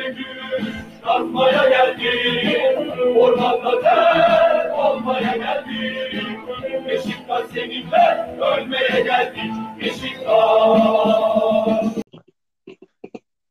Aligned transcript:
güç 0.00 0.66
kazmaya 1.04 1.68
geldik. 1.68 2.58
Ormanda 3.16 3.80
ter 3.82 4.70
olmaya 4.70 5.36
geldik. 5.36 6.38
Beşiktaş 6.88 7.44
seninle 7.54 8.36
ölmeye 8.40 9.00
geldik. 9.00 9.52
Beşiktaş. 9.80 10.82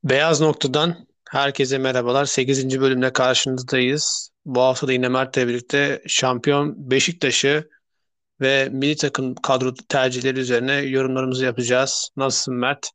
Beyaz 0.04 0.42
Nokta'dan 0.42 0.96
herkese 1.30 1.78
merhabalar. 1.78 2.26
8. 2.26 2.81
bölümde 2.81 3.13
karşınızdayız. 3.13 4.31
Bu 4.46 4.62
hafta 4.62 4.87
da 4.87 4.94
yine 4.94 5.10
Mert'le 5.10 5.37
birlikte 5.37 6.01
şampiyon 6.08 6.92
Beşiktaş'ı 6.92 7.69
ve 8.42 8.69
milli 8.71 8.96
takım 8.96 9.35
kadro 9.35 9.73
tercihleri 9.89 10.39
üzerine 10.39 10.73
yorumlarımızı 10.73 11.46
yapacağız. 11.46 12.10
Nasılsın 12.17 12.55
Mert? 12.55 12.92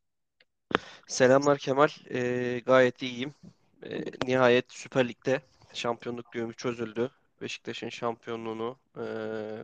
Selamlar 1.07 1.59
Kemal. 1.59 1.89
Ee, 2.11 2.63
gayet 2.67 3.03
iyiyim. 3.03 3.35
Ee, 3.83 4.05
nihayet 4.27 4.65
Süper 4.69 5.09
Lig'de 5.09 5.41
şampiyonluk 5.73 6.33
düğümü 6.33 6.55
çözüldü. 6.55 7.11
Beşiktaş'ın 7.43 7.89
şampiyonluğunu 7.89 8.77
e, 8.97 9.05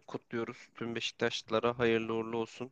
kutluyoruz. 0.06 0.56
Tüm 0.74 0.95
Beşiktaşlılara 0.95 1.78
hayırlı 1.78 2.15
uğurlu 2.15 2.37
olsun. 2.37 2.70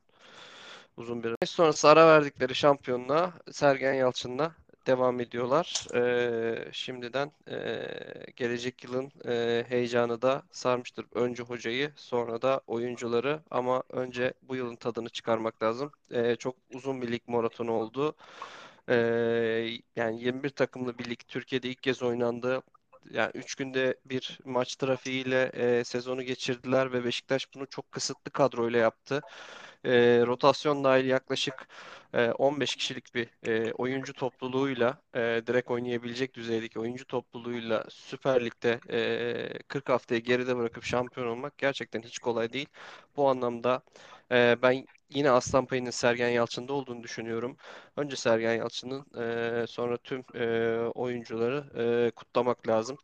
Uzun 0.96 1.22
bir 1.24 1.46
sonrası 1.46 1.88
ara 1.88 2.06
verdikleri 2.06 2.54
şampiyonluğa 2.54 3.32
Sergen 3.52 3.94
Yalçın'la 3.94 4.52
devam 4.86 5.20
ediyorlar. 5.20 5.86
Ee, 5.94 6.68
şimdiden 6.72 7.32
e, 7.50 7.86
gelecek 8.36 8.84
yılın 8.84 9.12
e, 9.28 9.64
heyecanı 9.68 10.22
da 10.22 10.42
sarmıştır. 10.50 11.06
Önce 11.14 11.42
hocayı 11.42 11.92
sonra 11.96 12.42
da 12.42 12.60
oyuncuları 12.66 13.42
ama 13.50 13.82
önce 13.90 14.34
bu 14.42 14.56
yılın 14.56 14.76
tadını 14.76 15.08
çıkarmak 15.08 15.62
lazım. 15.62 15.92
E, 16.10 16.36
çok 16.36 16.56
uzun 16.70 17.02
bir 17.02 17.12
lig 17.12 17.22
maratonu 17.26 17.72
oldu. 17.72 18.16
E, 18.88 18.94
yani 19.96 20.20
21 20.22 20.50
takımlı 20.50 20.98
bir 20.98 21.10
lig 21.10 21.20
Türkiye'de 21.28 21.68
ilk 21.68 21.82
kez 21.82 22.02
oynandı. 22.02 22.62
Yani 23.10 23.30
3 23.34 23.54
günde 23.54 23.96
bir 24.04 24.38
maç 24.44 24.76
trafiğiyle 24.76 25.42
e, 25.54 25.84
sezonu 25.84 26.22
geçirdiler 26.22 26.92
ve 26.92 27.04
Beşiktaş 27.04 27.54
bunu 27.54 27.66
çok 27.66 27.92
kısıtlı 27.92 28.30
kadroyla 28.30 28.78
yaptı 28.78 29.20
e, 29.84 29.90
rotasyon 30.26 30.84
dahil 30.84 31.04
yaklaşık 31.06 31.68
e, 32.14 32.30
15 32.30 32.76
kişilik 32.76 33.14
bir 33.14 33.28
e, 33.46 33.72
oyuncu 33.72 34.12
topluluğuyla 34.12 35.02
e, 35.14 35.42
direkt 35.46 35.70
oynayabilecek 35.70 36.34
düzeydeki 36.34 36.80
oyuncu 36.80 37.06
topluluğuyla 37.06 37.84
Süper 37.90 38.44
Lig'de 38.44 38.80
e, 38.90 39.62
40 39.68 39.88
haftayı 39.88 40.22
geride 40.22 40.56
bırakıp 40.56 40.84
şampiyon 40.84 41.26
olmak 41.26 41.58
gerçekten 41.58 42.02
hiç 42.02 42.18
kolay 42.18 42.52
değil. 42.52 42.68
Bu 43.16 43.28
anlamda 43.28 43.82
e, 44.32 44.56
ben 44.62 44.86
yine 45.10 45.30
aslan 45.30 45.66
payının 45.66 45.90
Sergen 45.90 46.28
Yalçın'da 46.28 46.72
olduğunu 46.72 47.02
düşünüyorum. 47.02 47.56
Önce 47.96 48.16
Sergen 48.16 48.54
Yalçın'ın 48.54 49.06
e, 49.62 49.66
sonra 49.66 49.96
tüm 49.96 50.24
e, 50.34 50.76
oyuncuları 50.94 51.64
e, 52.08 52.10
kutlamak 52.10 52.68
lazım. 52.68 52.96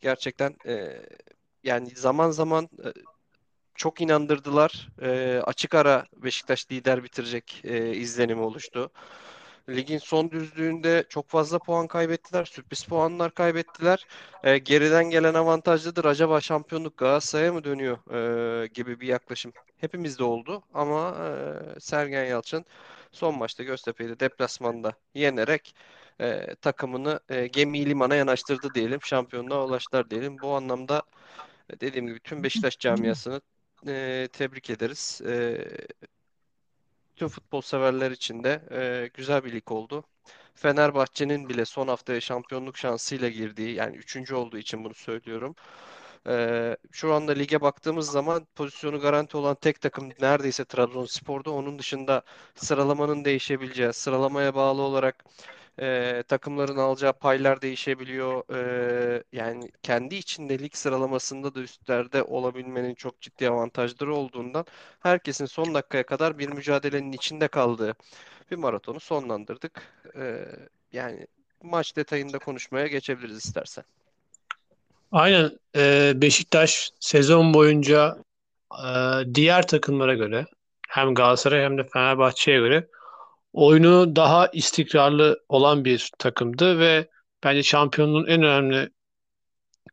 Gerçekten 0.00 0.56
e, 0.66 1.02
yani 1.64 1.90
zaman 1.90 2.30
zaman 2.30 2.64
e, 2.84 2.88
çok 3.74 4.00
inandırdılar. 4.00 4.88
E, 5.02 5.40
açık 5.44 5.74
ara 5.74 6.06
Beşiktaş 6.16 6.72
lider 6.72 7.04
bitirecek 7.04 7.60
e, 7.64 7.94
izlenimi 7.96 8.40
oluştu. 8.42 8.90
Ligin 9.68 9.98
son 9.98 10.30
düzlüğünde 10.30 11.04
çok 11.08 11.28
fazla 11.28 11.58
puan 11.58 11.86
kaybettiler. 11.86 12.44
Sürpriz 12.44 12.84
puanlar 12.84 13.34
kaybettiler. 13.34 14.06
E, 14.44 14.58
geriden 14.58 15.10
gelen 15.10 15.34
avantajlıdır. 15.34 16.04
Acaba 16.04 16.40
şampiyonluk 16.40 16.96
Galatasaray'a 16.96 17.52
mı 17.52 17.64
dönüyor 17.64 17.98
e, 18.64 18.66
gibi 18.66 19.00
bir 19.00 19.06
yaklaşım 19.06 19.52
hepimizde 19.78 20.24
oldu. 20.24 20.62
Ama 20.74 21.16
e, 21.76 21.80
Sergen 21.80 22.24
Yalçın 22.24 22.64
son 23.12 23.38
maçta 23.38 23.62
Göztepe'yi 23.62 24.10
de 24.10 24.20
deplasmanda 24.20 24.92
yenerek 25.14 25.74
e, 26.20 26.54
takımını 26.54 27.20
e, 27.28 27.46
gemi 27.46 27.86
limana 27.86 28.14
yanaştırdı 28.14 28.74
diyelim. 28.74 29.00
Şampiyonluğa 29.02 29.64
ulaştılar 29.66 30.10
diyelim. 30.10 30.38
Bu 30.42 30.54
anlamda 30.54 31.02
dediğim 31.80 32.06
gibi 32.06 32.20
tüm 32.20 32.42
Beşiktaş 32.42 32.78
camiasını 32.78 33.40
e, 33.86 34.28
tebrik 34.32 34.70
ederiz. 34.70 35.20
E, 35.26 35.58
tüm 37.22 37.28
futbol 37.28 37.60
severler 37.60 38.10
için 38.10 38.44
de 38.44 38.62
e, 38.72 39.10
güzel 39.14 39.44
bir 39.44 39.52
lig 39.52 39.72
oldu. 39.72 40.04
Fenerbahçe'nin 40.54 41.48
bile 41.48 41.64
son 41.64 41.88
haftaya 41.88 42.20
şampiyonluk 42.20 42.78
şansıyla 42.78 43.28
girdiği 43.28 43.74
yani 43.74 43.96
üçüncü 43.96 44.34
olduğu 44.34 44.58
için 44.58 44.84
bunu 44.84 44.94
söylüyorum. 44.94 45.54
Ee, 46.28 46.76
şu 46.92 47.14
anda 47.14 47.32
lige 47.32 47.60
baktığımız 47.60 48.10
zaman 48.10 48.46
pozisyonu 48.56 49.00
garanti 49.00 49.36
olan 49.36 49.54
tek 49.54 49.80
takım 49.80 50.10
neredeyse 50.20 50.64
Trabzonspor'da. 50.64 51.50
Onun 51.50 51.78
dışında 51.78 52.22
sıralamanın 52.54 53.24
değişebileceği, 53.24 53.92
sıralamaya 53.92 54.54
bağlı 54.54 54.82
olarak 54.82 55.24
e, 55.80 56.22
takımların 56.28 56.76
alacağı 56.76 57.12
paylar 57.12 57.62
değişebiliyor. 57.62 58.54
E, 58.56 59.22
yani 59.32 59.70
kendi 59.82 60.14
içinde 60.14 60.58
lig 60.58 60.74
sıralamasında 60.74 61.54
da 61.54 61.60
üstlerde 61.60 62.22
olabilmenin 62.22 62.94
çok 62.94 63.20
ciddi 63.20 63.48
avantajları 63.48 64.14
olduğundan 64.14 64.64
herkesin 65.00 65.46
son 65.46 65.74
dakikaya 65.74 66.06
kadar 66.06 66.38
bir 66.38 66.48
mücadelenin 66.48 67.12
içinde 67.12 67.48
kaldığı 67.48 67.94
bir 68.50 68.56
maratonu 68.56 69.00
sonlandırdık. 69.00 69.82
E, 70.16 70.44
yani 70.92 71.26
maç 71.62 71.96
detayında 71.96 72.38
konuşmaya 72.38 72.86
geçebiliriz 72.86 73.36
istersen. 73.36 73.84
Aynen. 75.12 75.50
Ee, 75.76 76.12
Beşiktaş 76.16 76.90
sezon 77.00 77.54
boyunca 77.54 78.16
e, 78.72 78.88
diğer 79.34 79.66
takımlara 79.66 80.14
göre 80.14 80.46
hem 80.88 81.14
Galatasaray 81.14 81.64
hem 81.64 81.78
de 81.78 81.84
Fenerbahçe'ye 81.84 82.58
göre 82.58 82.88
oyunu 83.52 84.16
daha 84.16 84.46
istikrarlı 84.46 85.40
olan 85.48 85.84
bir 85.84 86.10
takımdı 86.18 86.78
ve 86.78 87.08
bence 87.44 87.62
şampiyonluğun 87.62 88.26
en 88.26 88.42
önemli 88.42 88.90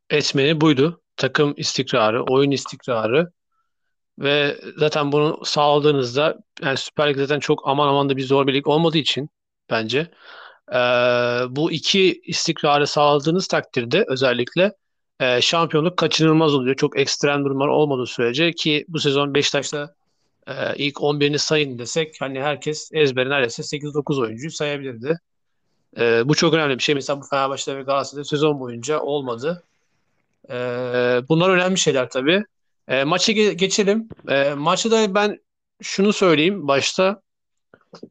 etmeni 0.10 0.62
buydu. 0.62 1.02
Takım 1.18 1.54
istikrarı, 1.58 2.24
oyun 2.24 2.52
istikrarı 2.52 3.32
ve 4.20 4.58
zaten 4.78 5.12
bunu 5.12 5.42
sağladığınızda 5.46 6.38
yani 6.62 6.78
Süper 6.78 7.10
Lig 7.10 7.18
zaten 7.18 7.40
çok 7.40 7.68
aman 7.68 7.88
aman 7.88 8.10
da 8.10 8.18
bir 8.18 8.24
zor 8.24 8.48
bir 8.48 8.54
lig 8.54 8.68
olmadığı 8.68 8.98
için 8.98 9.30
bence 9.70 10.12
e, 10.74 10.78
bu 11.50 11.72
iki 11.72 12.22
istikrarı 12.26 12.88
sağladığınız 12.88 13.48
takdirde 13.48 14.06
özellikle 14.08 14.74
e, 15.20 15.42
şampiyonluk 15.42 15.98
kaçınılmaz 15.98 16.54
oluyor. 16.56 16.76
Çok 16.76 17.00
ekstrem 17.00 17.46
durumlar 17.46 17.68
olmadığı 17.68 18.06
sürece 18.06 18.52
ki 18.52 18.86
bu 18.88 19.00
sezon 19.00 19.34
Beşiktaş'ta 19.34 19.96
e, 20.50 20.76
ilk 20.76 20.96
11'ini 20.96 21.38
sayın 21.38 21.80
desek 21.80 22.16
hani 22.20 22.42
herkes 22.42 22.90
ezberi 22.94 23.30
neredeyse 23.30 23.64
8-9 23.64 24.22
oyuncuyu 24.22 24.52
sayabilirdi. 24.52 25.20
E, 25.98 26.30
bu 26.30 26.36
çok 26.36 26.54
önemli 26.54 26.78
bir 26.78 26.84
şey. 26.84 26.96
Mesela 26.96 27.22
bu 27.22 27.26
Fenerbahçe 27.26 27.78
ve 27.78 27.82
Galatasaray'da 27.82 28.24
sezon 28.24 28.60
boyunca 28.60 29.00
olmadı. 29.00 29.64
E, 30.50 30.56
bunlar 31.30 31.50
önemli 31.50 31.78
şeyler 31.78 32.10
tabii. 32.10 32.44
E, 32.88 33.04
maça 33.04 33.32
ge- 33.32 33.54
geçelim. 33.54 34.10
E, 34.28 34.54
maçta 34.54 34.92
da 34.92 35.16
ben 35.16 35.40
şunu 35.82 36.14
söyleyeyim 36.14 36.68
başta. 36.68 37.22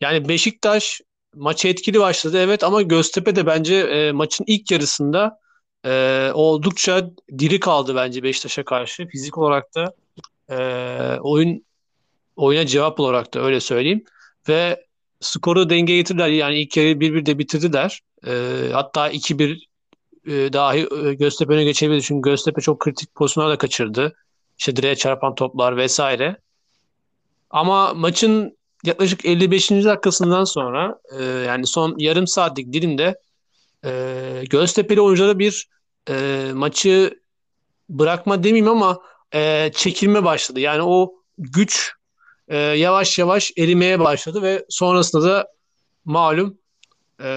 Yani 0.00 0.28
Beşiktaş 0.28 1.00
maçı 1.34 1.68
etkili 1.68 2.00
başladı 2.00 2.38
evet 2.38 2.64
ama 2.64 2.82
Göztepe 2.82 3.36
de 3.36 3.46
bence 3.46 3.74
e, 3.74 4.12
maçın 4.12 4.44
ilk 4.48 4.70
yarısında 4.70 5.38
e, 5.84 6.30
oldukça 6.34 7.10
diri 7.38 7.60
kaldı 7.60 7.96
bence 7.96 8.22
Beşiktaş'a 8.22 8.64
karşı. 8.64 9.06
Fizik 9.06 9.38
olarak 9.38 9.74
da 9.74 9.94
e, 10.50 10.56
oyun 11.20 11.67
oyuna 12.38 12.66
cevap 12.66 13.00
olarak 13.00 13.34
da 13.34 13.40
öyle 13.40 13.60
söyleyeyim. 13.60 14.04
Ve 14.48 14.84
skoru 15.20 15.70
denge 15.70 15.96
getirdiler. 15.96 16.28
Yani 16.28 16.60
ilk 16.60 16.76
yarı 16.76 16.88
1-1 16.88 17.26
de 17.26 17.38
bitirdiler. 17.38 18.00
E, 18.26 18.32
hatta 18.72 19.10
2-1 19.10 19.60
e, 20.26 20.52
dahi 20.52 20.88
e, 21.06 21.14
Göztepe 21.14 21.52
öne 21.52 21.64
geçebilirdi. 21.64 22.02
Çünkü 22.02 22.30
Göztepe 22.30 22.60
çok 22.60 22.80
kritik 22.80 23.14
pozisyonlar 23.14 23.52
da 23.52 23.58
kaçırdı. 23.58 24.16
İşte 24.58 24.76
direğe 24.76 24.96
çarpan 24.96 25.34
toplar 25.34 25.76
vesaire. 25.76 26.36
Ama 27.50 27.94
maçın 27.94 28.58
yaklaşık 28.84 29.24
55. 29.24 29.70
dakikasından 29.70 30.44
sonra 30.44 30.98
e, 31.18 31.24
yani 31.24 31.66
son 31.66 31.94
yarım 31.98 32.26
saatlik 32.26 32.72
dilimde 32.72 33.20
e, 33.84 34.44
Göztepe'li 34.50 35.00
oyunculara 35.00 35.38
bir 35.38 35.68
maçı 36.52 37.20
bırakma 37.88 38.44
demeyeyim 38.44 38.68
ama 38.68 38.98
e, 39.34 39.70
çekilme 39.74 40.24
başladı. 40.24 40.60
Yani 40.60 40.82
o 40.82 41.14
güç 41.38 41.97
e, 42.48 42.56
yavaş 42.56 43.18
yavaş 43.18 43.52
erimeye 43.58 44.00
başladı 44.00 44.42
ve 44.42 44.66
sonrasında 44.68 45.24
da 45.24 45.48
malum 46.04 46.58
e, 47.22 47.30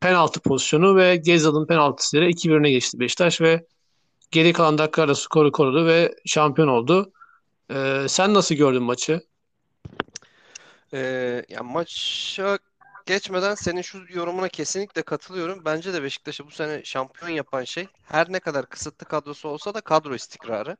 penaltı 0.00 0.40
pozisyonu 0.40 0.96
ve 0.96 1.16
Gezal'ın 1.16 1.66
penaltısıyla 1.66 2.28
2-1'e 2.28 2.70
geçti 2.70 3.00
Beşiktaş 3.00 3.40
ve 3.40 3.66
geri 4.30 4.52
kalan 4.52 4.78
dakikalarda 4.78 5.14
skoru 5.14 5.52
korudu 5.52 5.86
ve 5.86 6.14
şampiyon 6.26 6.68
oldu. 6.68 7.12
E, 7.70 8.06
sen 8.08 8.34
nasıl 8.34 8.54
gördün 8.54 8.82
maçı? 8.82 9.22
Ee, 10.94 11.44
ya 11.48 11.62
maça 11.62 12.58
geçmeden 13.06 13.54
senin 13.54 13.82
şu 13.82 14.04
yorumuna 14.08 14.48
kesinlikle 14.48 15.02
katılıyorum. 15.02 15.64
Bence 15.64 15.94
de 15.94 16.02
Beşiktaş'ı 16.02 16.46
bu 16.46 16.50
sene 16.50 16.84
şampiyon 16.84 17.30
yapan 17.30 17.64
şey 17.64 17.86
her 18.02 18.32
ne 18.32 18.40
kadar 18.40 18.66
kısıtlı 18.66 19.06
kadrosu 19.06 19.48
olsa 19.48 19.74
da 19.74 19.80
kadro 19.80 20.14
istikrarı. 20.14 20.76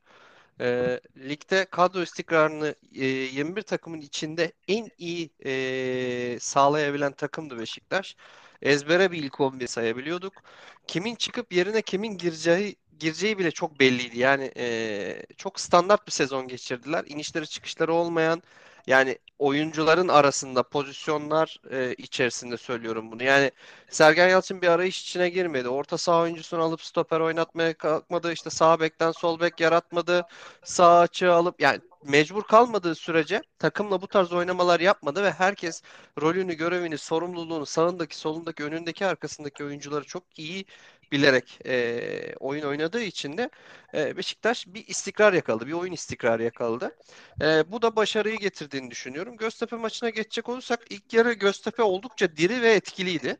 E, 0.61 0.99
ligde 1.17 1.65
kadro 1.65 2.01
istikrarını 2.01 2.75
e, 2.95 3.05
21 3.05 3.61
takımın 3.61 4.01
içinde 4.01 4.51
en 4.67 4.89
iyi 4.97 5.29
e, 5.45 6.39
sağlayabilen 6.39 7.11
takımdı 7.13 7.59
Beşiktaş. 7.59 8.15
ezbere 8.61 9.11
bir 9.11 9.23
ilk 9.23 9.39
11 9.41 9.67
sayabiliyorduk. 9.67 10.43
Kimin 10.87 11.15
çıkıp 11.15 11.53
yerine 11.53 11.81
kimin 11.81 12.17
gireceği 12.17 12.75
gireceği 12.99 13.37
bile 13.37 13.51
çok 13.51 13.79
belliydi. 13.79 14.19
Yani 14.19 14.51
e, 14.57 15.25
çok 15.37 15.59
standart 15.59 16.07
bir 16.07 16.11
sezon 16.11 16.47
geçirdiler. 16.47 17.03
İnişleri 17.07 17.47
çıkışları 17.47 17.93
olmayan 17.93 18.43
yani 18.87 19.17
oyuncuların 19.39 20.07
arasında 20.07 20.63
pozisyonlar 20.63 21.57
e, 21.71 21.93
içerisinde 21.93 22.57
söylüyorum 22.57 23.11
bunu. 23.11 23.23
Yani 23.23 23.51
Sergen 23.89 24.29
Yalçın 24.29 24.61
bir 24.61 24.67
arayış 24.67 25.01
içine 25.01 25.29
girmedi. 25.29 25.69
Orta 25.69 25.97
saha 25.97 26.21
oyuncusunu 26.21 26.61
alıp 26.61 26.81
stoper 26.81 27.19
oynatmaya 27.19 27.73
kalkmadı. 27.73 28.33
İşte 28.33 28.49
sağ 28.49 28.79
bekten 28.79 29.11
sol 29.11 29.39
bek 29.39 29.59
yaratmadı. 29.59 30.25
Sağ 30.63 30.99
açığı 30.99 31.33
alıp 31.33 31.61
yani 31.61 31.79
mecbur 32.03 32.43
kalmadığı 32.43 32.95
sürece 32.95 33.41
takımla 33.59 34.01
bu 34.01 34.07
tarz 34.07 34.33
oynamalar 34.33 34.79
yapmadı 34.79 35.23
ve 35.23 35.31
herkes 35.31 35.81
rolünü, 36.21 36.53
görevini, 36.53 36.97
sorumluluğunu 36.97 37.65
sağındaki, 37.65 38.17
solundaki, 38.17 38.63
önündeki, 38.63 39.05
arkasındaki 39.05 39.63
oyuncuları 39.63 40.03
çok 40.03 40.23
iyi 40.37 40.65
bilerek 41.13 41.59
e, 41.65 42.35
oyun 42.39 42.63
oynadığı 42.63 43.01
için 43.03 43.37
de 43.37 43.49
e, 43.95 44.17
Beşiktaş 44.17 44.67
bir 44.67 44.87
istikrar 44.87 45.33
yakaladı. 45.33 45.67
Bir 45.67 45.73
oyun 45.73 45.93
istikrarı 45.93 46.43
yakaladı. 46.43 46.97
E, 47.41 47.71
bu 47.71 47.81
da 47.81 47.95
başarıyı 47.95 48.37
getirdiğini 48.37 48.91
düşünüyorum. 48.91 49.37
Göztepe 49.37 49.75
maçına 49.75 50.09
geçecek 50.09 50.49
olursak 50.49 50.81
ilk 50.89 51.13
yarı 51.13 51.33
Göztepe 51.33 51.83
oldukça 51.83 52.37
diri 52.37 52.61
ve 52.61 52.73
etkiliydi. 52.73 53.37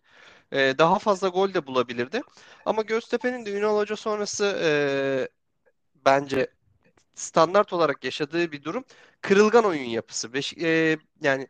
E, 0.51 0.75
daha 0.77 0.99
fazla 0.99 1.27
gol 1.29 1.53
de 1.53 1.67
bulabilirdi. 1.67 2.21
Ama 2.65 2.81
Göztepe'nin 2.81 3.45
de 3.45 3.51
Ünal 3.51 3.77
Hoca 3.77 3.95
sonrası 3.95 4.59
e, 4.63 4.71
bence 6.05 6.47
standart 7.15 7.73
olarak 7.73 8.03
yaşadığı 8.03 8.51
bir 8.51 8.63
durum 8.63 8.85
kırılgan 9.21 9.65
oyun 9.65 9.83
yapısı. 9.89 10.33
Beş, 10.33 10.53
e, 10.57 10.97
yani 11.21 11.47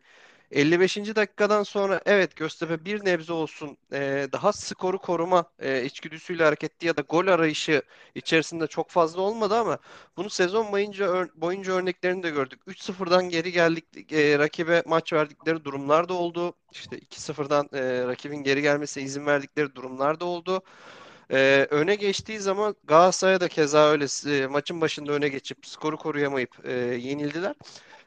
55. 0.54 1.16
dakikadan 1.16 1.62
sonra 1.62 2.00
evet 2.06 2.36
Göztepe 2.36 2.84
bir 2.84 3.04
nebze 3.04 3.32
olsun 3.32 3.76
e, 3.92 4.28
daha 4.32 4.52
skoru 4.52 4.98
koruma 4.98 5.44
e, 5.58 5.84
içgüdüsüyle 5.84 6.44
hareketli 6.44 6.86
ya 6.86 6.96
da 6.96 7.00
gol 7.00 7.26
arayışı 7.26 7.82
içerisinde 8.14 8.66
çok 8.66 8.90
fazla 8.90 9.20
olmadı 9.22 9.56
ama 9.56 9.78
bunu 10.16 10.30
sezon 10.30 10.72
boyunca 10.72 11.06
ör, 11.06 11.28
boyunca 11.34 11.72
örneklerini 11.72 12.22
de 12.22 12.30
gördük. 12.30 12.60
3-0'dan 12.66 13.28
geri 13.28 13.52
geldik 13.52 14.12
e, 14.12 14.38
rakibe 14.38 14.82
maç 14.86 15.12
verdikleri 15.12 15.64
durumlar 15.64 16.08
da 16.08 16.14
oldu. 16.14 16.54
İşte 16.72 16.98
2-0'dan 16.98 17.68
e, 17.72 18.06
rakibin 18.06 18.42
geri 18.42 18.62
gelmesine 18.62 19.04
izin 19.04 19.26
verdikleri 19.26 19.74
durumlar 19.74 20.20
da 20.20 20.24
oldu. 20.24 20.62
Ee, 21.30 21.66
öne 21.70 21.94
geçtiği 21.94 22.38
zaman 22.40 22.76
Galatasaray'a 22.84 23.40
da 23.40 23.48
keza 23.48 23.88
öyle 23.90 24.06
e, 24.38 24.46
maçın 24.46 24.80
başında 24.80 25.12
öne 25.12 25.28
geçip 25.28 25.66
skoru 25.66 25.96
koruyamayıp 25.96 26.66
e, 26.66 26.72
yenildiler. 26.72 27.54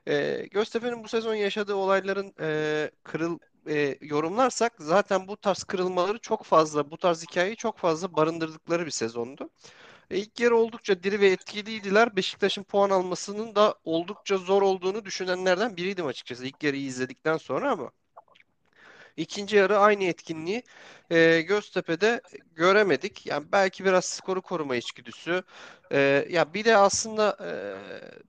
E, 0.07 0.47
Göztepe'nin 0.51 1.03
bu 1.03 1.07
sezon 1.07 1.33
yaşadığı 1.35 1.75
olayların 1.75 2.33
e, 2.39 2.91
kırıl 3.03 3.39
e, 3.69 3.97
yorumlarsak 4.01 4.73
zaten 4.79 5.27
bu 5.27 5.37
tarz 5.37 5.63
kırılmaları 5.63 6.19
çok 6.19 6.43
fazla, 6.45 6.91
bu 6.91 6.97
tarz 6.97 7.23
hikayeyi 7.23 7.55
çok 7.55 7.77
fazla 7.77 8.15
barındırdıkları 8.15 8.85
bir 8.85 8.91
sezondu. 8.91 9.49
E, 10.11 10.17
ilk 10.17 10.39
yarı 10.39 10.57
oldukça 10.57 11.03
diri 11.03 11.19
ve 11.19 11.27
etkiliydiler. 11.27 12.15
Beşiktaş'ın 12.15 12.63
puan 12.63 12.89
almasının 12.89 13.55
da 13.55 13.75
oldukça 13.83 14.37
zor 14.37 14.61
olduğunu 14.61 15.05
düşünenlerden 15.05 15.77
biriydim 15.77 16.05
açıkçası 16.07 16.45
ilk 16.45 16.63
yarıyı 16.63 16.83
izledikten 16.85 17.37
sonra 17.37 17.71
ama 17.71 17.91
İkinci 19.17 19.55
yarı 19.55 19.79
aynı 19.79 20.03
etkinliği 20.03 20.63
e, 21.11 21.41
Göztepe'de 21.41 22.21
göremedik. 22.55 23.25
Yani 23.25 23.45
belki 23.51 23.85
biraz 23.85 24.05
skoru 24.05 24.41
koruma 24.41 24.75
içgüdüsü. 24.75 25.43
E, 25.91 26.27
ya 26.29 26.53
bir 26.53 26.65
de 26.65 26.77
aslında 26.77 27.37
e, 27.45 27.49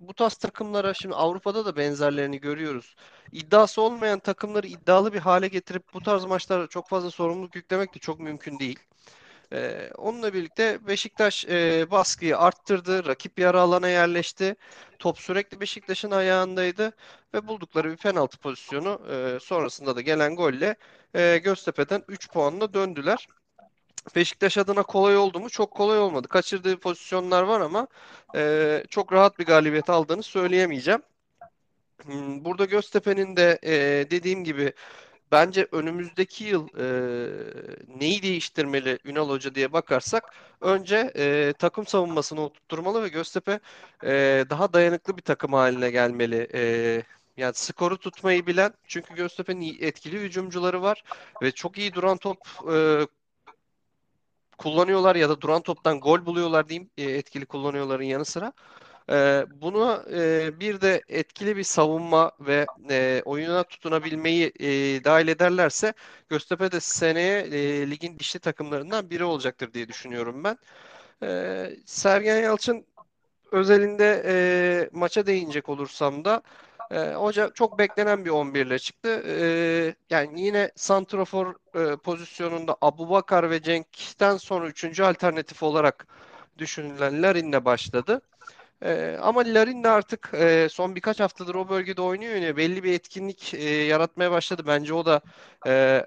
bu 0.01 0.15
tarz 0.15 0.35
takımlara 0.35 0.95
şimdi 0.95 1.15
Avrupa'da 1.15 1.65
da 1.67 1.77
benzerlerini 1.77 2.41
görüyoruz. 2.41 2.97
İddiası 3.33 3.83
olmayan 3.83 4.19
takımları 4.19 4.67
iddialı 4.67 5.13
bir 5.13 5.19
hale 5.19 5.49
getirip 5.49 5.95
bu 5.95 6.01
tarz 6.03 6.25
maçlara 6.25 6.67
çok 6.67 6.89
fazla 6.89 7.11
sorumluluk 7.11 7.57
yüklemek 7.57 7.95
de 7.95 7.99
çok 7.99 8.21
mümkün 8.21 8.59
değil. 8.59 8.79
Ee, 9.53 9.91
onunla 9.97 10.35
birlikte 10.35 10.87
Beşiktaş 10.87 11.45
e, 11.45 11.91
baskıyı 11.91 12.39
arttırdı. 12.39 13.07
Rakip 13.07 13.39
yarı 13.39 13.61
alana 13.61 13.89
yerleşti. 13.89 14.57
Top 14.99 15.19
sürekli 15.19 15.61
Beşiktaş'ın 15.61 16.11
ayağındaydı 16.11 16.93
ve 17.35 17.49
buldukları 17.49 17.91
bir 17.91 17.97
penaltı 17.97 18.39
pozisyonu 18.39 19.01
e, 19.11 19.39
sonrasında 19.41 19.97
da 19.97 20.01
gelen 20.01 20.37
golle 20.37 20.77
e, 21.15 21.39
Göztepe'den 21.39 22.05
3 22.09 22.31
puanla 22.31 22.75
döndüler. 22.75 23.29
Beşiktaş 24.17 24.59
adına 24.59 24.83
kolay 24.83 25.17
oldu 25.17 25.41
mu? 25.41 25.51
Çok 25.51 25.71
kolay 25.71 25.99
olmadı. 25.99 26.29
Kaçırdığı 26.29 26.81
pozisyonlar 26.81 27.43
var 27.43 27.61
ama 27.61 27.87
e, 28.37 28.85
çok 28.91 29.13
rahat 29.13 29.39
bir 29.39 29.47
galibiyet 29.47 29.91
aldığını 29.91 30.23
söyleyemeyeceğim. 30.23 31.03
Hmm, 32.05 32.45
burada 32.45 32.65
Göztepe'nin 32.65 33.37
de 33.37 33.59
e, 33.63 33.73
dediğim 34.11 34.45
gibi 34.45 34.73
bence 35.33 35.69
önümüzdeki 35.73 36.45
yıl 36.45 36.69
e, 36.79 36.87
neyi 38.01 38.23
değiştirmeli 38.23 38.99
Ünal 39.05 39.29
Hoca 39.29 39.55
diye 39.55 39.73
bakarsak 39.73 40.35
önce 40.61 41.13
e, 41.17 41.53
takım 41.59 41.87
savunmasını 41.87 42.41
oturtturmalı 42.41 43.03
ve 43.03 43.09
Göztepe 43.09 43.61
e, 44.05 44.45
daha 44.51 44.73
dayanıklı 44.73 45.17
bir 45.17 45.23
takım 45.23 45.53
haline 45.53 45.91
gelmeli. 45.91 46.49
E, 46.55 46.63
yani 47.37 47.55
skoru 47.55 47.99
tutmayı 47.99 48.47
bilen 48.47 48.73
çünkü 48.87 49.15
Göztepe'nin 49.15 49.77
etkili 49.81 50.21
hücumcuları 50.21 50.83
var 50.83 51.05
ve 51.43 51.53
çok 51.53 51.79
iyi 51.79 51.95
duran 51.95 52.17
top 52.17 52.39
e, 52.73 53.07
kullanıyorlar 54.59 55.17
ya 55.17 55.29
da 55.29 55.41
duran 55.41 55.63
toptan 55.63 56.01
gol 56.01 56.27
buluyorlar 56.27 56.69
diyeyim 56.69 56.91
e, 56.99 57.03
etkili 57.03 57.47
kullanıyorların 57.47 58.05
yanı 58.05 58.25
sıra. 58.25 58.53
E, 59.11 59.47
bunu 59.61 60.05
e, 60.13 60.61
bir 60.61 60.81
de 60.81 61.03
etkili 61.09 61.57
bir 61.57 61.63
savunma 61.65 62.33
ve 62.41 62.67
e, 62.91 63.23
oyuna 63.25 63.63
tutunabilmeyi 63.65 64.53
e, 64.61 64.69
dahil 65.05 65.29
ederlerse 65.29 65.95
Göztepe 66.29 66.73
de 66.73 66.81
seneye 66.81 67.39
e, 67.41 67.91
ligin 67.91 68.19
dişli 68.19 68.41
takımlarından 68.41 69.11
biri 69.11 69.25
olacaktır 69.25 69.73
diye 69.75 69.89
düşünüyorum 69.89 70.45
ben. 70.45 70.59
E, 71.23 71.71
Sergen 71.87 72.43
Yalçın 72.43 72.87
özelinde 73.53 74.23
e, 74.27 74.91
maça 74.93 75.27
değinecek 75.27 75.69
olursam 75.69 76.25
da 76.25 76.43
e, 76.91 76.99
hoca 77.15 77.51
çok 77.55 77.79
beklenen 77.79 78.25
bir 78.25 78.31
11 78.31 78.67
ile 78.67 78.79
çıktı. 78.79 79.23
E, 79.27 79.37
yani 80.11 80.41
yine 80.43 80.71
santrafor 80.77 81.55
e, 81.75 81.97
pozisyonunda 81.97 82.77
Abubakar 82.81 83.51
ve 83.51 83.63
Cenk'ten 83.63 84.37
sonra 84.37 84.67
üçüncü 84.69 85.03
alternatif 85.03 85.63
olarak 85.63 86.07
düşünülen 86.59 87.23
Larin'le 87.23 87.65
başladı. 87.65 88.23
E, 88.85 89.19
ama 89.23 89.41
Larin 89.47 89.85
de 89.85 89.89
artık 89.89 90.31
e, 90.35 90.69
son 90.71 90.95
birkaç 90.97 91.21
haftadır 91.21 91.55
o 91.55 91.69
bölgede 91.69 92.03
oynuyor 92.03 92.35
yine 92.35 92.57
belli 92.57 92.85
bir 92.85 92.93
etkinlik 92.93 93.55
e, 93.55 93.65
yaratmaya 93.71 94.31
başladı. 94.31 94.63
Bence 94.67 94.95
o 94.95 95.07
da 95.07 95.21
e, 95.67 96.07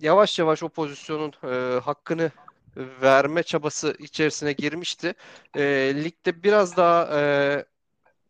yavaş 0.00 0.38
yavaş 0.38 0.62
o 0.62 0.68
pozisyonun 0.68 1.32
e, 1.44 1.80
hakkını 1.80 2.30
verme 2.76 3.42
çabası 3.42 3.96
içerisine 3.98 4.52
girmişti. 4.52 5.14
E, 5.56 5.62
ligde 6.04 6.42
biraz 6.42 6.76
daha 6.76 7.20
e, 7.20 7.64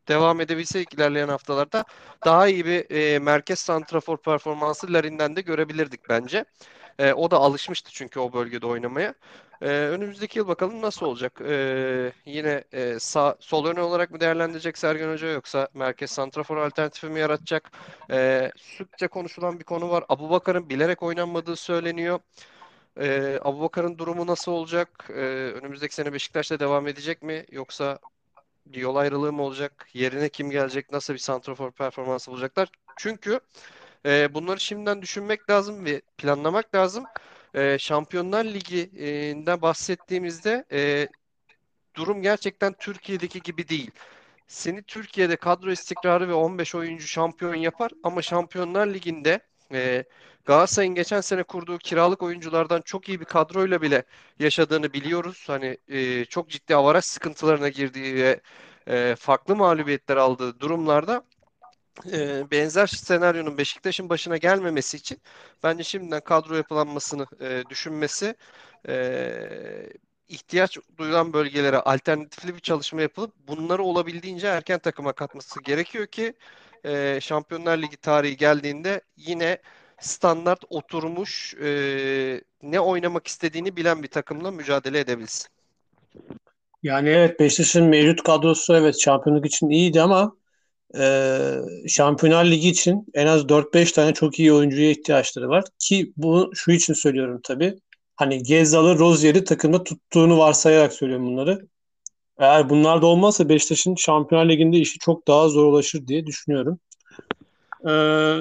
devam 0.08 0.40
edebilseydik 0.40 0.94
ilerleyen 0.94 1.28
haftalarda 1.28 1.84
daha 2.24 2.48
iyi 2.48 2.66
bir 2.66 2.90
e, 2.90 3.18
merkez 3.18 3.58
santrafor 3.58 4.16
performansı 4.16 4.92
Larin'den 4.92 5.36
de 5.36 5.40
görebilirdik 5.40 6.08
bence. 6.08 6.44
E, 6.98 7.12
o 7.12 7.30
da 7.30 7.36
alışmıştı 7.38 7.90
çünkü 7.92 8.20
o 8.20 8.32
bölgede 8.32 8.66
oynamaya. 8.66 9.14
E, 9.62 9.66
önümüzdeki 9.68 10.38
yıl 10.38 10.48
bakalım 10.48 10.82
nasıl 10.82 11.06
olacak? 11.06 11.40
E, 11.40 12.12
yine 12.24 12.64
e, 12.72 12.98
sağ, 12.98 13.36
sol 13.40 13.66
ön 13.66 13.76
olarak 13.76 14.10
mı 14.10 14.20
değerlendirecek 14.20 14.78
Sergen 14.78 15.12
Hoca 15.12 15.28
yoksa 15.28 15.68
merkez 15.74 16.10
santrafor 16.10 16.56
alternatifi 16.56 17.06
mi 17.06 17.20
yaratacak? 17.20 17.70
E, 18.10 18.50
sıkça 18.78 19.08
konuşulan 19.08 19.58
bir 19.58 19.64
konu 19.64 19.90
var. 19.90 20.04
Abubakar'ın 20.08 20.70
bilerek 20.70 21.02
oynanmadığı 21.02 21.56
söyleniyor. 21.56 22.20
E, 23.00 23.38
Abubakar'ın 23.44 23.98
durumu 23.98 24.26
nasıl 24.26 24.52
olacak? 24.52 25.06
E, 25.10 25.20
önümüzdeki 25.54 25.94
sene 25.94 26.12
Beşiktaş'ta 26.12 26.60
devam 26.60 26.88
edecek 26.88 27.22
mi? 27.22 27.46
Yoksa 27.50 27.98
yol 28.74 28.96
ayrılığı 28.96 29.32
mı 29.32 29.42
olacak? 29.42 29.88
Yerine 29.94 30.28
kim 30.28 30.50
gelecek? 30.50 30.92
Nasıl 30.92 31.14
bir 31.14 31.18
santrafor 31.18 31.70
performansı 31.72 32.30
bulacaklar? 32.30 32.68
Çünkü 32.96 33.40
e, 34.06 34.34
bunları 34.34 34.60
şimdiden 34.60 35.02
düşünmek 35.02 35.50
lazım 35.50 35.84
ve 35.84 36.00
planlamak 36.18 36.74
lazım. 36.74 37.04
E, 37.54 37.78
Şampiyonlar 37.78 38.44
Ligi'nden 38.44 39.62
bahsettiğimizde 39.62 40.64
e, 40.72 41.08
durum 41.94 42.22
gerçekten 42.22 42.72
Türkiye'deki 42.72 43.42
gibi 43.42 43.68
değil. 43.68 43.90
Seni 44.46 44.82
Türkiye'de 44.82 45.36
kadro 45.36 45.70
istikrarı 45.72 46.28
ve 46.28 46.34
15 46.34 46.74
oyuncu 46.74 47.06
şampiyon 47.06 47.54
yapar 47.54 47.90
ama 48.02 48.22
Şampiyonlar 48.22 48.86
Ligi'nde 48.86 49.40
e, 49.72 50.04
Galatasaray'ın 50.44 50.94
geçen 50.94 51.20
sene 51.20 51.42
kurduğu 51.42 51.78
kiralık 51.78 52.22
oyunculardan 52.22 52.80
çok 52.80 53.08
iyi 53.08 53.20
bir 53.20 53.24
kadroyla 53.24 53.82
bile 53.82 54.04
yaşadığını 54.38 54.92
biliyoruz. 54.92 55.44
Hani 55.46 55.78
e, 55.88 56.24
çok 56.24 56.50
ciddi 56.50 56.76
avaraj 56.76 57.04
sıkıntılarına 57.04 57.68
girdiği 57.68 58.14
ve 58.14 58.40
e, 58.88 59.14
farklı 59.18 59.56
mağlubiyetler 59.56 60.16
aldığı 60.16 60.60
durumlarda 60.60 61.24
e, 62.12 62.50
benzer 62.50 62.86
senaryonun 62.86 63.58
Beşiktaş'ın 63.58 64.08
başına 64.08 64.36
gelmemesi 64.36 64.96
için 64.96 65.18
bence 65.62 65.84
şimdiden 65.84 66.20
kadro 66.20 66.54
yapılanmasını 66.54 67.26
e, 67.40 67.62
düşünmesi 67.70 68.34
e, 68.88 69.34
ihtiyaç 70.28 70.78
duyulan 70.98 71.32
bölgelere 71.32 71.76
alternatifli 71.76 72.54
bir 72.54 72.60
çalışma 72.60 73.02
yapılıp 73.02 73.32
bunları 73.48 73.82
olabildiğince 73.82 74.46
erken 74.46 74.78
takıma 74.78 75.12
katması 75.12 75.62
gerekiyor 75.62 76.06
ki 76.06 76.34
e, 76.84 77.18
Şampiyonlar 77.20 77.78
Ligi 77.78 77.96
tarihi 77.96 78.36
geldiğinde 78.36 79.00
yine 79.16 79.58
standart 80.00 80.64
oturmuş 80.70 81.54
e, 81.54 82.40
ne 82.62 82.80
oynamak 82.80 83.26
istediğini 83.26 83.76
bilen 83.76 84.02
bir 84.02 84.08
takımla 84.08 84.50
mücadele 84.50 84.98
edebilsin. 84.98 85.48
Yani 86.82 87.08
evet 87.08 87.40
Beşiktaş'ın 87.40 87.88
mevcut 87.88 88.22
kadrosu 88.22 88.76
evet 88.76 89.00
şampiyonluk 89.00 89.46
için 89.46 89.68
iyiydi 89.68 90.02
ama 90.02 90.36
e, 90.98 91.88
Şampiyonlar 91.88 92.44
Ligi 92.44 92.68
için 92.68 93.06
en 93.14 93.26
az 93.26 93.42
4-5 93.42 93.92
tane 93.92 94.14
çok 94.14 94.38
iyi 94.38 94.52
oyuncuya 94.52 94.90
ihtiyaçları 94.90 95.48
var. 95.48 95.64
Ki 95.78 96.12
bu 96.16 96.50
şu 96.54 96.70
için 96.70 96.94
söylüyorum 96.94 97.40
tabii. 97.44 97.74
Hani 98.16 98.42
Gezal'ı, 98.42 98.98
Rozier'i 98.98 99.44
takımda 99.44 99.84
tuttuğunu 99.84 100.38
varsayarak 100.38 100.92
söylüyorum 100.92 101.26
bunları. 101.26 101.66
Eğer 102.38 102.70
bunlar 102.70 103.02
da 103.02 103.06
olmazsa 103.06 103.48
Beşiktaş'ın 103.48 103.94
Şampiyonlar 103.94 104.48
Ligi'nde 104.48 104.76
işi 104.76 104.98
çok 104.98 105.28
daha 105.28 105.48
zorlaşır 105.48 106.06
diye 106.06 106.26
düşünüyorum. 106.26 106.78
Ee, 107.88 108.38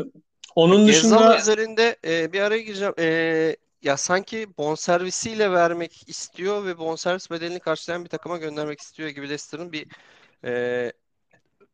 onun 0.56 0.86
Gezal 0.86 0.88
dışında 0.88 1.38
üzerinde 1.38 1.96
e, 2.06 2.34
bir 2.34 2.42
araya 2.42 2.62
gireceğim. 2.62 2.94
E, 3.00 3.56
ya 3.82 3.98
sanki 3.98 4.48
bonservisiyle 4.58 5.52
vermek 5.52 6.10
istiyor 6.10 6.66
ve 6.66 6.78
bonservis 6.78 7.32
bedelini 7.32 7.60
karşılayan 7.60 8.04
bir 8.04 8.10
takıma 8.10 8.38
göndermek 8.38 8.82
istiyor 8.82 9.10
gibi 9.10 9.22
Leicester'ın 9.30 9.72
bir 9.72 9.88
e, 10.46 10.92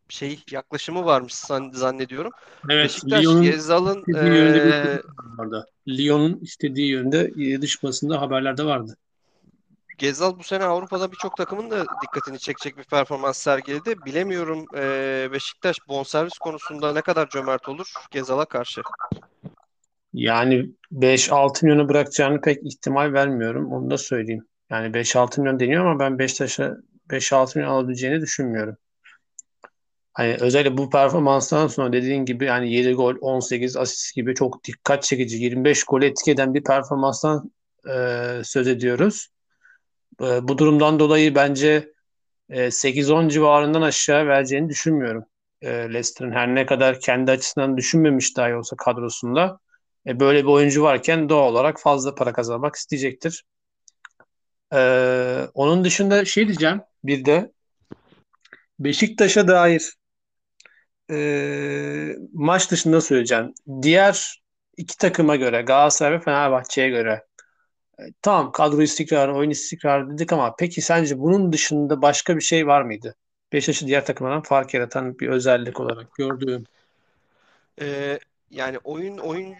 şey 0.09 0.39
yaklaşımı 0.51 1.05
varmış 1.05 1.33
zan- 1.33 1.71
zannediyorum. 1.73 2.31
evet 2.69 2.83
Beşiktaş 2.83 3.23
Lyon'un 3.23 3.43
Gezal'ın 3.43 4.15
e. 4.15 5.01
Lyon'un 5.87 6.39
istediği 6.41 6.91
yönde 6.91 7.61
dış 7.61 7.83
basında 7.83 8.21
haberlerde 8.21 8.65
vardı. 8.65 8.97
Gezal 9.97 10.39
bu 10.39 10.43
sene 10.43 10.63
Avrupa'da 10.63 11.11
birçok 11.11 11.37
takımın 11.37 11.71
da 11.71 11.85
dikkatini 12.01 12.39
çekecek 12.39 12.77
bir 12.77 12.83
performans 12.83 13.37
sergiledi. 13.37 14.05
Bilemiyorum 14.05 14.65
e, 14.75 15.29
Beşiktaş 15.31 15.77
bonservis 15.87 16.37
konusunda 16.37 16.93
ne 16.93 17.01
kadar 17.01 17.29
cömert 17.29 17.69
olur 17.69 17.93
Gezal'a 18.11 18.45
karşı. 18.45 18.81
Yani 20.13 20.69
5-6 20.91 21.65
milyonu 21.65 21.89
bırakacağını 21.89 22.41
pek 22.41 22.65
ihtimal 22.65 23.13
vermiyorum. 23.13 23.71
Onu 23.71 23.89
da 23.89 23.97
söyleyeyim. 23.97 24.45
Yani 24.69 24.93
5-6 24.93 25.41
milyon 25.41 25.59
deniyor 25.59 25.85
ama 25.85 25.99
ben 25.99 26.19
Beşiktaş'a 26.19 26.77
5-6 27.09 27.59
milyon 27.59 27.71
alabileceğini 27.71 28.21
düşünmüyorum. 28.21 28.77
Hani 30.17 30.37
özellikle 30.39 30.77
bu 30.77 30.89
performanstan 30.89 31.67
sonra 31.67 31.93
dediğin 31.93 32.25
gibi 32.25 32.45
yani 32.45 32.73
7 32.73 32.93
gol, 32.93 33.15
18 33.21 33.77
asist 33.77 34.15
gibi 34.15 34.35
çok 34.35 34.63
dikkat 34.63 35.03
çekici, 35.03 35.37
25 35.37 35.83
gol 35.83 36.01
etki 36.01 36.31
eden 36.31 36.53
bir 36.53 36.63
performanstan 36.63 37.51
e, 37.89 38.41
söz 38.43 38.67
ediyoruz. 38.67 39.27
E, 40.21 40.47
bu 40.47 40.57
durumdan 40.57 40.99
dolayı 40.99 41.35
bence 41.35 41.91
e, 42.49 42.71
8-10 42.71 43.29
civarından 43.29 43.81
aşağı 43.81 44.27
vereceğini 44.27 44.69
düşünmüyorum. 44.69 45.25
E, 45.61 45.69
Leicester'ın 45.69 46.31
her 46.31 46.55
ne 46.55 46.65
kadar 46.65 46.99
kendi 46.99 47.31
açısından 47.31 47.77
düşünmemiş 47.77 48.37
dahi 48.37 48.55
olsa 48.55 48.75
kadrosunda 48.75 49.59
e, 50.07 50.19
böyle 50.19 50.43
bir 50.43 50.49
oyuncu 50.49 50.83
varken 50.83 51.29
doğal 51.29 51.51
olarak 51.51 51.79
fazla 51.79 52.15
para 52.15 52.33
kazanmak 52.33 52.75
isteyecektir. 52.75 53.43
E, 54.73 54.79
onun 55.53 55.83
dışında 55.83 56.25
şey 56.25 56.47
diyeceğim 56.47 56.81
bir 57.03 57.25
de 57.25 57.51
Beşiktaş'a 58.79 59.47
dair 59.47 59.97
e, 61.11 62.15
maç 62.33 62.71
dışında 62.71 63.01
söyleyeceğim. 63.01 63.53
Diğer 63.81 64.41
iki 64.77 64.97
takıma 64.97 65.35
göre 65.35 65.61
Galatasaray 65.61 66.19
ve 66.19 66.23
Fenerbahçe'ye 66.23 66.89
göre 66.89 67.25
e, 67.99 68.03
tamam 68.21 68.51
kadro 68.51 68.81
istikrarı, 68.81 69.35
oyun 69.35 69.49
istikrarı 69.49 70.09
dedik 70.09 70.33
ama 70.33 70.55
peki 70.55 70.81
sence 70.81 71.19
bunun 71.19 71.53
dışında 71.53 72.01
başka 72.01 72.35
bir 72.35 72.41
şey 72.41 72.67
var 72.67 72.81
mıydı? 72.81 73.15
Beşiktaş'ı 73.53 73.87
diğer 73.87 74.05
takımlardan 74.05 74.41
fark 74.41 74.73
yaratan 74.73 75.19
bir 75.19 75.27
özellik 75.27 75.79
olarak 75.79 76.15
gördüğüm. 76.15 76.63
E, 77.81 78.19
yani 78.51 78.77
oyun 78.83 79.17
oyun 79.17 79.55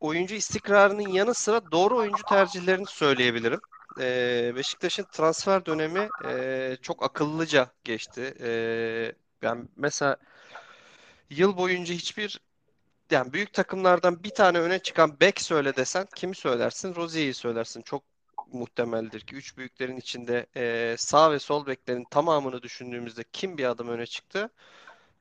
oyuncu 0.00 0.34
istikrarının 0.34 1.08
yanı 1.08 1.34
sıra 1.34 1.60
doğru 1.72 1.96
oyuncu 1.96 2.22
tercihlerini 2.28 2.86
söyleyebilirim. 2.86 3.60
E, 4.00 4.52
Beşiktaş'ın 4.56 5.06
transfer 5.12 5.66
dönemi 5.66 6.08
e, 6.28 6.76
çok 6.82 7.02
akıllıca 7.02 7.70
geçti. 7.84 8.34
E, 8.40 8.50
ben 9.42 9.68
mesela 9.76 10.16
yıl 11.36 11.56
boyunca 11.56 11.94
hiçbir 11.94 12.40
yani 13.10 13.32
büyük 13.32 13.52
takımlardan 13.52 14.24
bir 14.24 14.30
tane 14.30 14.60
öne 14.60 14.78
çıkan 14.78 15.20
bek 15.20 15.40
söyle 15.40 15.76
desen 15.76 16.06
kimi 16.16 16.34
söylersin? 16.34 16.94
Rozier'i 16.94 17.34
söylersin. 17.34 17.82
Çok 17.82 18.04
muhtemeldir 18.52 19.20
ki 19.20 19.34
üç 19.34 19.56
büyüklerin 19.58 19.96
içinde 19.96 20.46
e, 20.56 20.96
sağ 20.98 21.32
ve 21.32 21.38
sol 21.38 21.66
beklerin 21.66 22.04
tamamını 22.10 22.62
düşündüğümüzde 22.62 23.24
kim 23.32 23.58
bir 23.58 23.64
adım 23.64 23.88
öne 23.88 24.06
çıktı? 24.06 24.50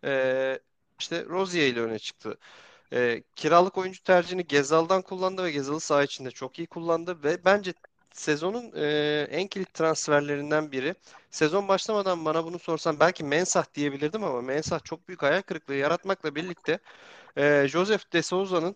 E, 0.04 0.60
işte 1.00 1.26
Rozier 1.26 1.68
ile 1.68 1.82
öne 1.82 2.00
çıktı. 2.00 2.38
E, 2.94 3.24
kiralık 3.36 3.78
oyuncu 3.78 4.04
tercihini 4.04 4.48
Gezal'dan 4.48 5.02
kullandı 5.02 5.44
ve 5.44 5.52
Gezal'ı 5.52 5.80
saha 5.80 6.04
içinde 6.04 6.32
çok 6.32 6.60
iyi 6.60 6.68
kullandı 6.68 7.24
ve 7.24 7.46
bence 7.46 7.74
sezonun 8.14 8.72
e, 8.76 9.28
en 9.32 9.48
kilit 9.48 9.74
transferlerinden 9.74 10.72
biri. 10.72 10.96
Sezon 11.32 11.68
başlamadan 11.68 12.26
bana 12.26 12.46
bunu 12.46 12.60
sorsan 12.60 13.00
belki 13.00 13.24
Mensah 13.24 13.66
diyebilirdim 13.76 14.24
ama 14.24 14.42
Mensah 14.42 14.84
çok 14.84 15.08
büyük 15.08 15.22
hayal 15.24 15.42
kırıklığı 15.42 15.76
yaratmakla 15.76 16.36
birlikte 16.36 16.80
e, 17.38 17.68
Joseph 17.68 18.14
De 18.14 18.22
Souza'nın 18.22 18.76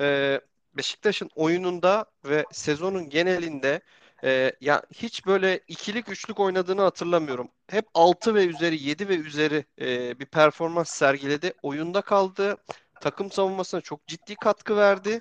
e, 0.00 0.40
Beşiktaş'ın 0.74 1.30
oyununda 1.34 2.04
ve 2.24 2.44
sezonun 2.52 3.08
genelinde 3.10 3.80
e, 4.24 4.52
ya 4.60 4.82
hiç 4.92 5.26
böyle 5.26 5.60
ikilik 5.68 6.08
üçlük 6.08 6.40
oynadığını 6.40 6.82
hatırlamıyorum. 6.82 7.50
Hep 7.68 7.86
6 7.94 8.34
ve 8.34 8.46
üzeri 8.46 8.82
7 8.82 9.08
ve 9.08 9.16
üzeri 9.16 9.64
e, 9.80 10.18
bir 10.18 10.26
performans 10.26 10.90
sergiledi. 10.90 11.52
Oyunda 11.62 12.02
kaldı. 12.02 12.56
Takım 13.00 13.30
savunmasına 13.32 13.80
çok 13.80 14.06
ciddi 14.06 14.36
katkı 14.36 14.76
verdi. 14.76 15.20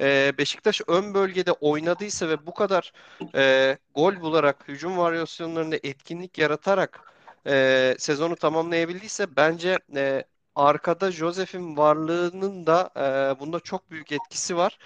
E, 0.00 0.32
Beşiktaş 0.38 0.80
ön 0.88 1.14
bölgede 1.14 1.52
oynadıysa 1.52 2.28
ve 2.28 2.46
bu 2.46 2.54
kadar 2.54 2.92
e, 3.34 3.78
gol 3.94 4.20
bularak 4.20 4.68
hücum 4.68 4.98
varyasyonlarında 4.98 5.76
etkinlik 5.82 6.38
yaratarak 6.38 7.02
e, 7.46 7.94
sezonu 7.98 8.36
tamamlayabildiyse 8.36 9.36
bence 9.36 9.78
e, 9.96 10.24
arkada 10.54 11.12
Josef'in 11.12 11.76
varlığının 11.76 12.66
da 12.66 12.90
e, 13.36 13.40
bunda 13.40 13.60
çok 13.60 13.90
büyük 13.90 14.12
etkisi 14.12 14.56
var. 14.56 14.78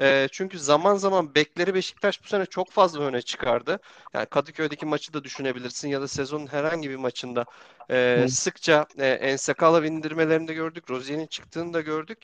E, 0.00 0.28
çünkü 0.32 0.58
zaman 0.58 0.94
zaman 0.96 1.34
bekleri 1.34 1.74
Beşiktaş 1.74 2.24
bu 2.24 2.28
sene 2.28 2.46
çok 2.46 2.70
fazla 2.70 3.00
öne 3.00 3.22
çıkardı. 3.22 3.78
Yani 4.14 4.26
Kadıköy'deki 4.26 4.86
maçı 4.86 5.12
da 5.12 5.24
düşünebilirsin 5.24 5.88
ya 5.88 6.00
da 6.00 6.08
sezonun 6.08 6.46
herhangi 6.46 6.90
bir 6.90 6.96
maçında 6.96 7.44
e, 7.90 8.20
Hı. 8.22 8.28
sıkça 8.28 8.86
e, 8.98 9.08
Ensekala 9.08 9.86
indirmelerini 9.86 10.48
de 10.48 10.54
gördük. 10.54 10.90
Rozier'in 10.90 11.26
çıktığını 11.26 11.74
da 11.74 11.80
gördük. 11.80 12.18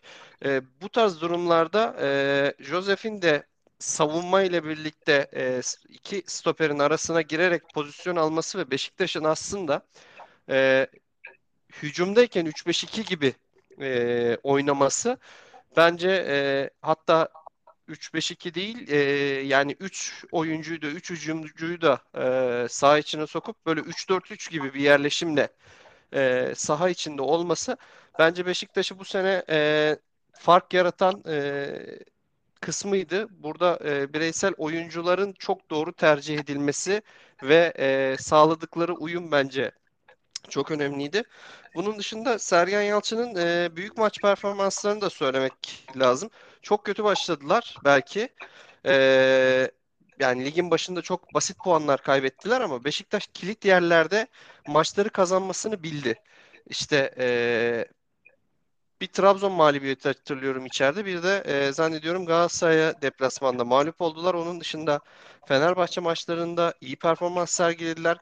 E, 0.45 0.63
bu 0.83 0.89
tarz 0.89 1.21
durumlarda 1.21 1.97
e, 2.01 2.55
Josef'in 2.59 3.23
de 3.23 3.47
savunma 3.79 4.43
ile 4.43 4.65
birlikte 4.65 5.31
e, 5.35 5.61
iki 5.89 6.23
stoperin 6.27 6.79
arasına 6.79 7.23
girerek 7.23 7.63
pozisyon 7.75 8.17
alması 8.17 8.59
ve 8.59 8.71
Beşiktaş'ın 8.71 9.25
aslında 9.25 9.83
e, 10.49 10.87
hücumdayken 11.83 12.47
3-5-2 12.47 13.09
gibi 13.09 13.35
e, 13.81 14.37
oynaması 14.43 15.19
bence 15.77 16.25
e, 16.29 16.71
hatta 16.83 17.29
3-5-2 17.89 18.55
değil 18.55 18.89
e, 18.89 18.97
yani 19.47 19.77
3 19.81 20.25
oyuncuyu 20.33 20.83
da 20.83 20.87
3 20.87 21.11
hücumcuyu 21.11 21.81
da 21.81 22.01
e, 22.17 22.69
saha 22.69 22.99
içine 22.99 23.27
sokup 23.27 23.67
böyle 23.67 23.81
3-4-3 23.81 24.51
gibi 24.51 24.75
bir 24.75 24.81
yerleşimle 24.81 25.49
e, 26.15 26.53
saha 26.57 26.89
içinde 26.89 27.23
olması 27.23 27.77
bence 28.19 28.47
Beşiktaş'ı 28.47 28.99
bu 28.99 29.05
sene 29.05 29.45
e, 29.51 29.97
fark 30.33 30.75
yaratan 30.75 31.25
e, 31.29 31.69
kısmıydı. 32.61 33.29
Burada 33.31 33.79
e, 33.85 34.13
bireysel 34.15 34.55
oyuncuların 34.59 35.33
çok 35.39 35.71
doğru 35.71 35.93
tercih 35.93 36.39
edilmesi 36.39 37.03
ve 37.43 37.73
e, 37.79 38.17
sağladıkları 38.19 38.95
uyum 38.95 39.33
bence 39.33 39.73
çok 40.49 40.71
önemliydi. 40.71 41.23
Bunun 41.75 41.99
dışında 41.99 42.39
Sergen 42.39 42.83
Yalçın'ın 42.83 43.35
e, 43.37 43.77
büyük 43.77 43.97
maç 43.97 44.21
performanslarını 44.21 45.01
da 45.01 45.11
söylemek 45.11 45.85
lazım. 45.97 46.31
Çok 46.63 46.85
kötü 46.85 47.05
başladılar 47.05 47.77
belki. 47.85 48.29
E, 48.87 48.95
yani 50.21 50.45
ligin 50.45 50.71
başında 50.71 51.03
çok 51.03 51.35
basit 51.35 51.59
puanlar 51.59 52.03
kaybettiler 52.03 52.61
ama 52.61 52.85
Beşiktaş 52.85 53.27
kilit 53.27 53.65
yerlerde 53.65 54.27
maçları 54.69 55.11
kazanmasını 55.11 55.83
bildi. 55.83 56.15
İşte 56.67 57.15
e, 57.19 57.87
bir 59.01 59.07
Trabzon 59.07 59.53
mağlubiyeti 59.53 60.09
hatırlıyorum 60.09 60.67
içeride. 60.67 61.07
Bir 61.07 61.23
de 61.23 61.43
e, 61.47 61.73
zannediyorum 61.73 62.27
Galatasaray'a 62.27 63.03
deplasmanda 63.03 63.65
mağlup 63.65 64.01
oldular. 64.01 64.35
Onun 64.35 64.61
dışında 64.61 65.01
Fenerbahçe 65.47 66.01
maçlarında 66.01 66.75
iyi 66.81 66.97
performans 66.97 67.51
sergilediler 67.51 68.19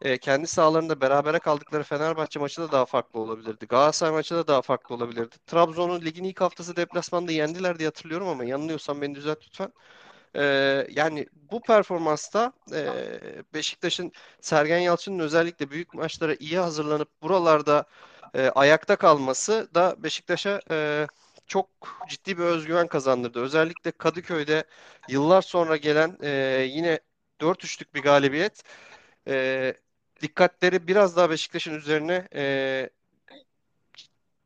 e, 0.00 0.18
kendi 0.18 0.46
sahalarında 0.46 1.00
berabere 1.00 1.38
kaldıkları 1.38 1.82
Fenerbahçe 1.82 2.38
maçı 2.40 2.62
da 2.62 2.72
daha 2.72 2.86
farklı 2.86 3.20
olabilirdi. 3.20 3.66
Galatasaray 3.66 4.12
maçı 4.12 4.34
da 4.34 4.46
daha 4.46 4.62
farklı 4.62 4.94
olabilirdi. 4.94 5.36
Trabzon'un 5.46 6.00
ligin 6.00 6.24
ilk 6.24 6.40
haftası 6.40 6.76
deplasmanda 6.76 7.32
yendiler 7.32 7.78
diye 7.78 7.88
hatırlıyorum 7.88 8.28
ama 8.28 8.44
yanılıyorsam 8.44 9.00
beni 9.00 9.14
düzelt 9.14 9.38
lütfen. 9.46 9.72
E, 10.36 10.42
yani 10.90 11.26
bu 11.34 11.62
performansta 11.62 12.52
e, 12.72 12.86
Beşiktaş'ın 13.54 14.12
Sergen 14.40 14.78
Yalçın'ın 14.78 15.18
özellikle 15.18 15.70
büyük 15.70 15.94
maçlara 15.94 16.34
iyi 16.34 16.58
hazırlanıp 16.58 17.22
buralarda 17.22 17.84
e, 18.34 18.48
ayakta 18.50 18.96
kalması 18.96 19.68
da 19.74 19.96
Beşiktaş'a 20.02 20.60
e, 20.70 21.06
çok 21.46 21.68
ciddi 22.08 22.38
bir 22.38 22.44
özgüven 22.44 22.88
kazandırdı. 22.88 23.40
Özellikle 23.40 23.90
Kadıköy'de 23.92 24.64
yıllar 25.08 25.42
sonra 25.42 25.76
gelen 25.76 26.18
e, 26.22 26.30
yine 26.70 27.00
4-3'lük 27.40 27.94
bir 27.94 28.02
galibiyet 28.02 28.62
e, 29.28 29.74
dikkatleri 30.20 30.88
biraz 30.88 31.16
daha 31.16 31.30
Beşiktaş'ın 31.30 31.74
üzerine 31.74 32.28
e, 32.34 32.90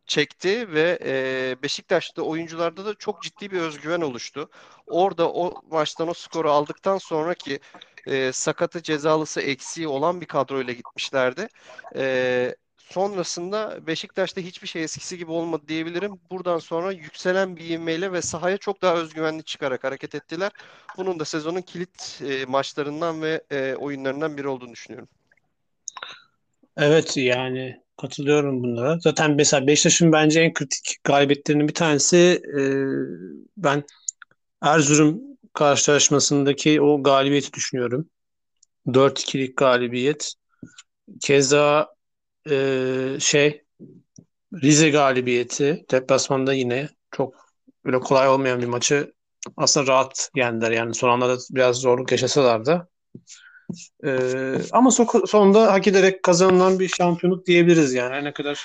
çekti 0.07 0.73
ve 0.73 0.99
e, 1.05 1.57
Beşiktaş'ta 1.63 2.23
oyuncularda 2.23 2.85
da 2.85 2.95
çok 2.95 3.23
ciddi 3.23 3.51
bir 3.51 3.61
özgüven 3.61 4.01
oluştu. 4.01 4.51
Orada 4.87 5.33
o 5.33 5.63
maçtan 5.71 6.09
o 6.09 6.15
skoru 6.15 6.51
aldıktan 6.51 6.99
sonraki 6.99 7.61
e, 8.07 8.33
sakatı 8.33 8.83
cezalısı 8.83 9.41
eksiği 9.41 9.89
olan 9.89 10.21
bir 10.21 10.27
kadroyla 10.27 10.73
gitmişlerdi. 10.73 11.49
E, 11.97 12.57
sonrasında 12.79 13.87
Beşiktaş'ta 13.87 14.41
hiçbir 14.41 14.69
şey 14.69 14.85
eskisi 14.85 15.19
gibi 15.19 15.31
olmadı 15.31 15.63
diyebilirim. 15.69 16.21
Buradan 16.31 16.59
sonra 16.59 16.93
yükselen 16.93 17.57
bir 17.57 17.71
ivmeyle 17.71 18.13
ve 18.13 18.23
sahaya 18.23 18.59
çok 18.59 18.83
daha 18.83 18.95
özgüvenli 18.95 19.45
çıkarak 19.45 19.85
hareket 19.85 20.15
ettiler. 20.15 20.53
Bunun 20.97 21.21
da 21.21 21.25
sezonun 21.25 21.63
kilit 21.63 22.23
e, 22.29 22.45
maçlarından 22.47 23.23
ve 23.23 23.45
e, 23.51 23.75
oyunlarından 23.75 24.37
biri 24.37 24.49
olduğunu 24.49 24.73
düşünüyorum. 24.73 25.09
Evet 26.77 27.17
yani 27.17 27.77
katılıyorum 27.97 28.63
bunlara. 28.63 28.99
Zaten 29.01 29.35
mesela 29.35 29.67
Beşiktaş'ın 29.67 30.13
bence 30.13 30.41
en 30.41 30.53
kritik 30.53 30.97
galibiyetlerinin 31.05 31.69
bir 31.69 31.75
tanesi 31.75 32.17
e, 32.59 32.61
ben 33.57 33.85
Erzurum 34.63 35.23
karşılaşmasındaki 35.55 36.81
o 36.81 37.03
galibiyeti 37.03 37.53
düşünüyorum. 37.53 38.11
4-2'lik 38.95 39.57
galibiyet. 39.57 40.35
Keza 41.23 41.89
e, 42.51 43.17
şey 43.21 43.63
Rize 44.63 44.91
galibiyeti 44.91 45.87
deplasmanda 45.91 46.55
yine 46.55 46.89
çok 47.11 47.35
böyle 47.85 48.01
kolay 48.01 48.29
olmayan 48.29 48.63
bir 48.63 48.67
maçı 48.67 49.15
aslında 49.57 49.87
rahat 49.87 50.31
yendiler. 50.37 50.71
Yani 50.71 50.95
son 50.95 51.09
anlarda 51.11 51.39
biraz 51.51 51.77
zorluk 51.77 52.13
yaşasalar 52.13 52.67
da. 52.67 52.89
Ee, 54.05 54.55
ama 54.73 54.91
so- 54.91 55.27
sonunda 55.27 55.73
hak 55.73 55.87
ederek 55.87 56.23
kazanılan 56.23 56.79
bir 56.79 56.89
şampiyonluk 56.89 57.47
diyebiliriz 57.47 57.95
yani. 57.95 58.25
Ne 58.25 58.33
kadar 58.33 58.65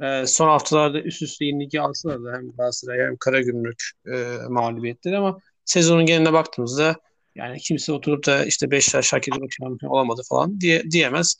e, 0.00 0.26
son 0.26 0.48
haftalarda 0.48 1.00
üst 1.00 1.22
üste 1.22 1.44
yenilgi 1.44 1.80
alsalar 1.80 2.24
da 2.24 2.32
hem 2.32 2.52
Galatasaray 2.52 2.98
hem 3.06 3.16
Karagümrük 3.16 3.90
e, 4.06 4.36
mağlubiyetleri 4.48 5.16
ama 5.16 5.38
sezonun 5.64 6.06
geneline 6.06 6.32
baktığımızda 6.32 6.96
yani 7.34 7.58
kimse 7.58 7.92
oturup 7.92 8.26
da 8.26 8.44
işte 8.44 8.70
Beşiktaş 8.70 9.12
hak 9.12 9.28
ederek 9.28 9.52
şampiyon 9.52 9.92
olamadı 9.92 10.22
falan 10.28 10.60
diye 10.60 10.90
diyemez. 10.90 11.34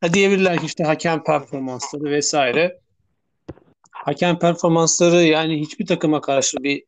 Ha, 0.00 0.14
diyebilirler 0.14 0.58
ki 0.58 0.66
işte 0.66 0.84
hakem 0.84 1.24
performansları 1.24 2.04
vesaire. 2.04 2.80
Hakem 3.90 4.38
performansları 4.38 5.22
yani 5.22 5.60
hiçbir 5.60 5.86
takıma 5.86 6.20
karşı 6.20 6.56
bir 6.56 6.84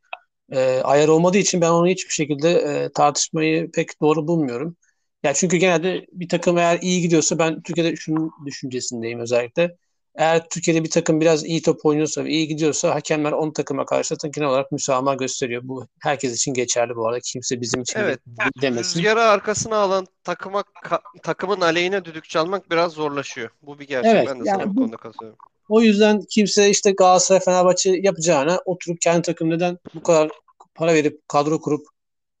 e, 0.51 0.81
ayar 0.81 1.07
olmadığı 1.07 1.37
için 1.37 1.61
ben 1.61 1.69
onu 1.69 1.87
hiçbir 1.87 2.13
şekilde 2.13 2.51
e, 2.51 2.89
tartışmayı 2.91 3.71
pek 3.71 4.01
doğru 4.01 4.27
bulmuyorum. 4.27 4.75
Ya 5.23 5.33
çünkü 5.33 5.57
genelde 5.57 6.05
bir 6.11 6.29
takım 6.29 6.57
eğer 6.57 6.79
iyi 6.81 7.01
gidiyorsa 7.01 7.39
ben 7.39 7.61
Türkiye'de 7.61 7.95
şunun 7.95 8.31
düşüncesindeyim 8.45 9.19
özellikle. 9.19 9.75
Eğer 10.15 10.49
Türkiye'de 10.49 10.83
bir 10.83 10.89
takım 10.89 11.21
biraz 11.21 11.45
iyi 11.45 11.61
top 11.61 11.85
oynuyorsa 11.85 12.25
ve 12.25 12.29
iyi 12.29 12.47
gidiyorsa 12.47 12.95
hakemler 12.95 13.31
on 13.31 13.51
takıma 13.51 13.85
karşı 13.85 14.15
genel 14.35 14.49
olarak 14.49 14.71
müsamaha 14.71 15.15
gösteriyor. 15.15 15.61
Bu 15.65 15.87
herkes 16.01 16.35
için 16.35 16.53
geçerli 16.53 16.95
bu 16.95 17.07
arada. 17.07 17.19
Kimse 17.19 17.61
bizim 17.61 17.81
için 17.81 17.99
Evet. 17.99 18.19
demesin. 18.61 18.99
Rüzgarı 18.99 19.21
arkasına 19.21 19.77
alan 19.77 20.07
takıma 20.23 20.61
ka- 20.61 21.01
takımın 21.23 21.61
aleyhine 21.61 22.05
düdük 22.05 22.29
çalmak 22.29 22.71
biraz 22.71 22.91
zorlaşıyor. 22.91 23.49
Bu 23.61 23.79
bir 23.79 23.87
gerçek. 23.87 24.11
Evet, 24.11 24.27
ben 24.27 24.45
de 24.45 24.49
yani 24.49 24.59
sana 24.61 24.69
bu 24.71 24.75
bu- 24.75 24.79
konuda 24.79 24.97
katılıyorum. 24.97 25.39
O 25.69 25.81
yüzden 25.81 26.21
kimse 26.29 26.69
işte 26.69 26.91
Galatasaray 26.91 27.39
Fenerbahçe 27.39 27.89
yapacağına 28.03 28.59
oturup 28.65 29.01
kendi 29.01 29.21
takım 29.21 29.49
neden 29.49 29.77
bu 29.93 30.03
kadar 30.03 30.29
para 30.75 30.93
verip 30.93 31.27
kadro 31.27 31.61
kurup 31.61 31.87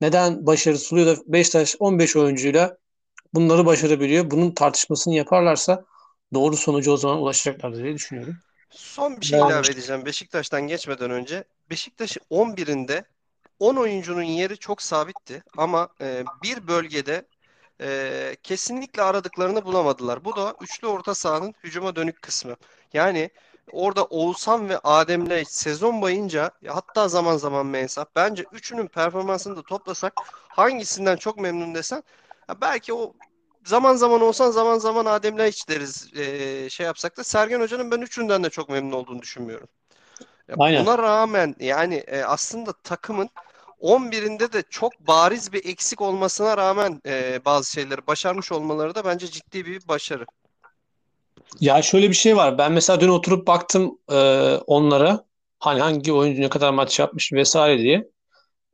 neden 0.01 0.45
başarısı 0.45 0.95
oluyor 0.95 1.17
da 1.17 1.21
Beşiktaş 1.27 1.75
15 1.79 2.15
oyuncuyla 2.15 2.77
bunları 3.33 3.65
başarabiliyor. 3.65 4.31
Bunun 4.31 4.51
tartışmasını 4.51 5.13
yaparlarsa 5.15 5.85
doğru 6.33 6.57
sonuca 6.57 6.91
o 6.91 6.97
zaman 6.97 7.17
ulaşacaklar 7.17 7.75
diye 7.75 7.93
düşünüyorum. 7.93 8.37
Son 8.69 9.21
bir 9.21 9.25
şey 9.25 9.39
Yani- 9.39 9.51
ilave 9.51 9.67
edeceğim 9.67 10.05
Beşiktaş'tan 10.05 10.61
geçmeden 10.61 11.11
önce. 11.11 11.43
Beşiktaş'ın 11.69 12.21
11'inde 12.29 13.03
10 13.59 13.75
oyuncunun 13.75 14.23
yeri 14.23 14.57
çok 14.57 14.81
sabitti 14.81 15.43
ama 15.57 15.89
e, 16.01 16.23
bir 16.43 16.67
bölgede 16.67 17.25
e, 17.81 18.35
kesinlikle 18.43 19.01
aradıklarını 19.01 19.65
bulamadılar. 19.65 20.25
Bu 20.25 20.35
da 20.35 20.55
üçlü 20.61 20.87
orta 20.87 21.15
sahanın 21.15 21.53
hücuma 21.63 21.95
dönük 21.95 22.21
kısmı. 22.21 22.55
Yani 22.93 23.29
orada 23.73 24.03
Oğuzhan 24.05 24.69
ve 24.69 24.77
Adem'le 24.79 25.43
sezon 25.45 26.01
boyunca 26.01 26.51
hatta 26.67 27.07
zaman 27.07 27.37
zaman 27.37 27.65
Mensah 27.65 28.05
bence 28.15 28.45
üçünün 28.51 28.87
performansını 28.87 29.55
da 29.55 29.63
toplasak 29.63 30.13
hangisinden 30.49 31.15
çok 31.15 31.37
memnun 31.37 31.75
desen 31.75 32.03
ya 32.49 32.61
belki 32.61 32.93
o 32.93 33.13
zaman 33.65 33.95
zaman 33.95 34.21
olsan 34.21 34.51
zaman 34.51 34.77
zaman 34.77 35.05
Adem 35.05 35.37
Laiç 35.37 35.69
deriz 35.69 36.17
e, 36.17 36.69
şey 36.69 36.85
yapsak 36.85 37.17
da 37.17 37.23
Sergen 37.23 37.59
Hoca'nın 37.59 37.91
ben 37.91 38.01
üçünden 38.01 38.43
de 38.43 38.49
çok 38.49 38.69
memnun 38.69 38.91
olduğunu 38.91 39.21
düşünmüyorum. 39.21 39.67
Ya 40.47 40.55
Aynen. 40.59 40.85
buna 40.85 40.97
rağmen 40.97 41.55
yani 41.59 41.95
e, 41.95 42.21
aslında 42.23 42.73
takımın 42.83 43.29
11'inde 43.79 44.53
de 44.53 44.63
çok 44.69 44.99
bariz 44.99 45.53
bir 45.53 45.65
eksik 45.65 46.01
olmasına 46.01 46.57
rağmen 46.57 47.01
e, 47.05 47.41
bazı 47.45 47.71
şeyleri 47.71 48.07
başarmış 48.07 48.51
olmaları 48.51 48.95
da 48.95 49.05
bence 49.05 49.27
ciddi 49.27 49.65
bir 49.65 49.87
başarı. 49.87 50.25
Ya 51.59 51.81
şöyle 51.81 52.09
bir 52.09 52.13
şey 52.13 52.35
var. 52.37 52.57
Ben 52.57 52.71
mesela 52.71 53.01
dün 53.01 53.09
oturup 53.09 53.47
baktım 53.47 53.97
e, 54.11 54.15
onlara. 54.67 55.25
Hani 55.59 55.81
hangi 55.81 56.13
oyuncu 56.13 56.41
ne 56.41 56.49
kadar 56.49 56.73
maç 56.73 56.99
yapmış 56.99 57.33
vesaire 57.33 57.79
diye. 57.79 58.09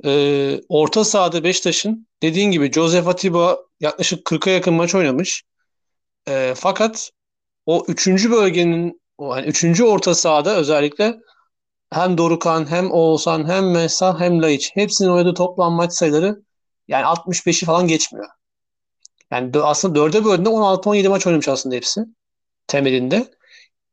E, 0.06 0.62
orta 0.70 1.04
sahada 1.04 1.44
Beşiktaş'ın 1.44 2.08
dediğin 2.22 2.52
gibi 2.52 2.72
Joseph 2.72 3.08
Atiba 3.08 3.58
yaklaşık 3.80 4.26
40'a 4.26 4.54
yakın 4.54 4.74
maç 4.74 4.96
oynamış. 4.96 5.44
E, 6.28 6.54
fakat 6.58 7.12
o 7.66 7.86
üçüncü 7.88 8.32
bölgenin 8.32 9.02
o 9.18 9.32
hani 9.36 9.48
üçüncü 9.48 9.84
orta 9.84 10.16
sahada 10.16 10.56
özellikle 10.56 11.18
hem 11.94 12.18
Dorukhan 12.18 12.72
hem 12.72 12.92
Oğuzhan 12.92 13.50
hem 13.50 13.72
Mensah 13.72 14.20
hem 14.20 14.42
Laiç 14.42 14.72
hepsinin 14.74 15.10
oynadığı 15.10 15.34
toplam 15.34 15.74
maç 15.74 15.94
sayıları 15.94 16.42
yani 16.88 17.06
65'i 17.06 17.66
falan 17.66 17.88
geçmiyor. 17.88 18.28
Yani 19.32 19.52
aslında 19.62 19.96
dörde 19.96 20.26
böldüğünde 20.26 20.50
16-17 20.50 21.10
maç 21.10 21.28
oynamış 21.28 21.48
aslında 21.48 21.76
hepsi 21.76 22.06
temelinde. 22.68 23.26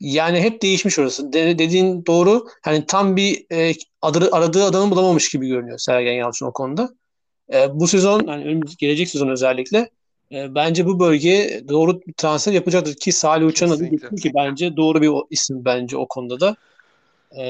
Yani 0.00 0.40
hep 0.40 0.62
değişmiş 0.62 0.98
orası. 0.98 1.32
De- 1.32 1.58
dediğin 1.58 2.06
doğru. 2.06 2.46
Hani 2.62 2.86
tam 2.86 3.16
bir 3.16 3.46
e, 3.52 3.74
adı, 4.02 4.28
aradığı 4.32 4.64
adamı 4.64 4.90
bulamamış 4.90 5.30
gibi 5.30 5.48
görünüyor 5.48 5.78
Sergen 5.78 6.12
Yalçın 6.12 6.46
o 6.46 6.52
konuda. 6.52 6.94
E, 7.52 7.74
bu 7.74 7.86
sezon, 7.86 8.26
yani 8.26 8.60
gelecek 8.78 9.08
sezon 9.08 9.28
özellikle 9.28 9.90
e, 10.32 10.54
bence 10.54 10.86
bu 10.86 11.00
bölgeye 11.00 11.68
doğru 11.68 12.00
bir 12.00 12.12
transfer 12.12 12.52
yapacaktır 12.52 12.94
ki 12.94 13.12
Salih 13.12 13.46
Uçan'ın 13.46 13.72
adı 13.72 14.16
ki 14.16 14.32
bence 14.34 14.76
doğru 14.76 15.02
bir 15.02 15.10
isim 15.30 15.64
bence 15.64 15.96
o 15.96 16.08
konuda 16.08 16.40
da. 16.40 16.56
E, 17.38 17.44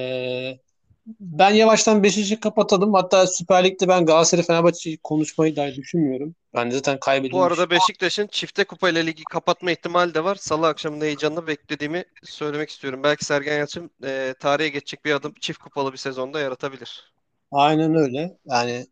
ben 1.06 1.50
yavaştan 1.50 2.02
Beşiktaş'ı 2.02 2.40
kapatalım. 2.40 2.94
Hatta 2.94 3.26
Süper 3.26 3.64
Lig'de 3.64 3.88
ben 3.88 4.06
Galatasaray 4.06 4.44
Fenerbahçe'yi 4.44 4.98
konuşmayı 4.98 5.56
dahi 5.56 5.74
düşünmüyorum. 5.74 6.34
Ben 6.54 6.70
zaten 6.70 6.98
kaybedilmiş. 7.00 7.38
Bu 7.38 7.42
arada 7.42 7.70
Beşiktaş'ın 7.70 8.26
çifte 8.26 8.64
kupayla 8.64 9.02
ligi 9.02 9.22
kapatma 9.30 9.70
ihtimali 9.70 10.14
de 10.14 10.24
var. 10.24 10.34
Salı 10.34 10.66
akşamında 10.66 11.04
heyecanla 11.04 11.46
beklediğimi 11.46 12.04
söylemek 12.22 12.70
istiyorum. 12.70 13.00
Belki 13.02 13.24
Sergen 13.24 13.58
Yalçın 13.58 13.90
e, 14.04 14.34
tarihe 14.40 14.68
geçecek 14.68 15.04
bir 15.04 15.14
adım 15.14 15.34
çift 15.40 15.58
kupalı 15.58 15.92
bir 15.92 15.98
sezonda 15.98 16.40
yaratabilir. 16.40 17.12
Aynen 17.52 17.94
öyle. 17.94 18.36
Yani 18.46 18.86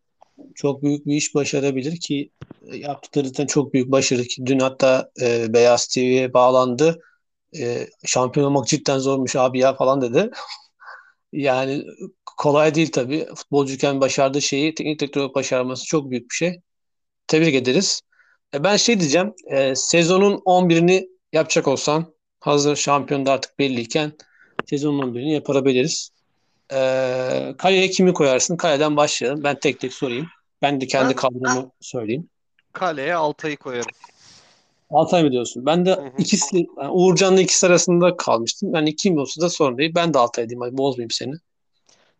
çok 0.55 0.83
büyük 0.83 1.05
bir 1.05 1.15
iş 1.15 1.35
başarabilir 1.35 1.99
ki 1.99 2.29
e, 2.71 2.77
yaptıkları 2.77 3.27
zaten 3.27 3.45
çok 3.45 3.73
büyük 3.73 3.91
başarı 3.91 4.23
ki 4.23 4.45
dün 4.45 4.59
hatta 4.59 5.11
e, 5.21 5.53
Beyaz 5.53 5.87
TV'ye 5.87 6.33
bağlandı. 6.33 6.99
E, 7.59 7.87
şampiyon 8.05 8.47
olmak 8.47 8.67
cidden 8.67 8.97
zormuş 8.97 9.35
abi 9.35 9.59
ya 9.59 9.75
falan 9.75 10.01
dedi. 10.01 10.29
Yani 11.33 11.85
kolay 12.37 12.75
değil 12.75 12.91
tabii. 12.91 13.25
Futbolcuyken 13.35 14.01
başardığı 14.01 14.41
şeyi 14.41 14.75
teknik 14.75 14.99
direktör 14.99 15.21
olarak 15.21 15.35
başarması 15.35 15.85
çok 15.85 16.11
büyük 16.11 16.29
bir 16.29 16.35
şey. 16.35 16.61
Tebrik 17.27 17.55
ederiz. 17.55 18.01
E, 18.53 18.63
ben 18.63 18.77
şey 18.77 18.99
diyeceğim. 18.99 19.33
e, 19.51 19.75
sezonun 19.75 20.41
11'ini 20.45 21.07
yapacak 21.33 21.67
olsan 21.67 22.13
hazır 22.39 22.75
şampiyon 22.75 23.25
da 23.25 23.31
artık 23.31 23.59
belliyken 23.59 24.11
sezonun 24.65 25.13
11'ini 25.13 25.33
yapabiliriz. 25.33 26.09
E, 26.73 26.77
kaleye 27.57 27.89
kimi 27.89 28.13
koyarsın? 28.13 28.57
Kaleden 28.57 28.97
başlayalım. 28.97 29.43
Ben 29.43 29.59
tek 29.59 29.79
tek 29.79 29.93
sorayım. 29.93 30.27
Ben 30.61 30.81
de 30.81 30.87
kendi 30.87 31.15
kadromu 31.15 31.71
söyleyeyim. 31.81 32.29
Kaleye 32.73 33.15
Altay'ı 33.15 33.57
koyarım. 33.57 33.91
Altay 34.93 35.23
mı 35.23 35.31
diyorsun? 35.31 35.65
Ben 35.65 35.85
de 35.85 35.95
Hı 35.95 36.01
hı. 36.01 36.09
ikisi, 36.17 36.67
yani 36.77 36.91
Uğurcan'la 36.91 37.41
ikisi 37.41 37.67
arasında 37.67 38.17
kalmıştım. 38.17 38.75
Yani 38.75 38.95
kim 38.95 39.17
olsa 39.17 39.41
da 39.41 39.49
sorun 39.49 39.77
değil. 39.77 39.91
Ben 39.95 40.13
de 40.13 40.19
Altay 40.19 40.49
diyeyim. 40.49 40.61
Hadi 40.61 40.77
bozmayayım 40.77 41.11
seni. 41.11 41.33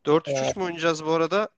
4-3-3 0.05 0.57
mü 0.57 0.63
oynayacağız 0.63 1.05
bu 1.05 1.12
arada? 1.12 1.49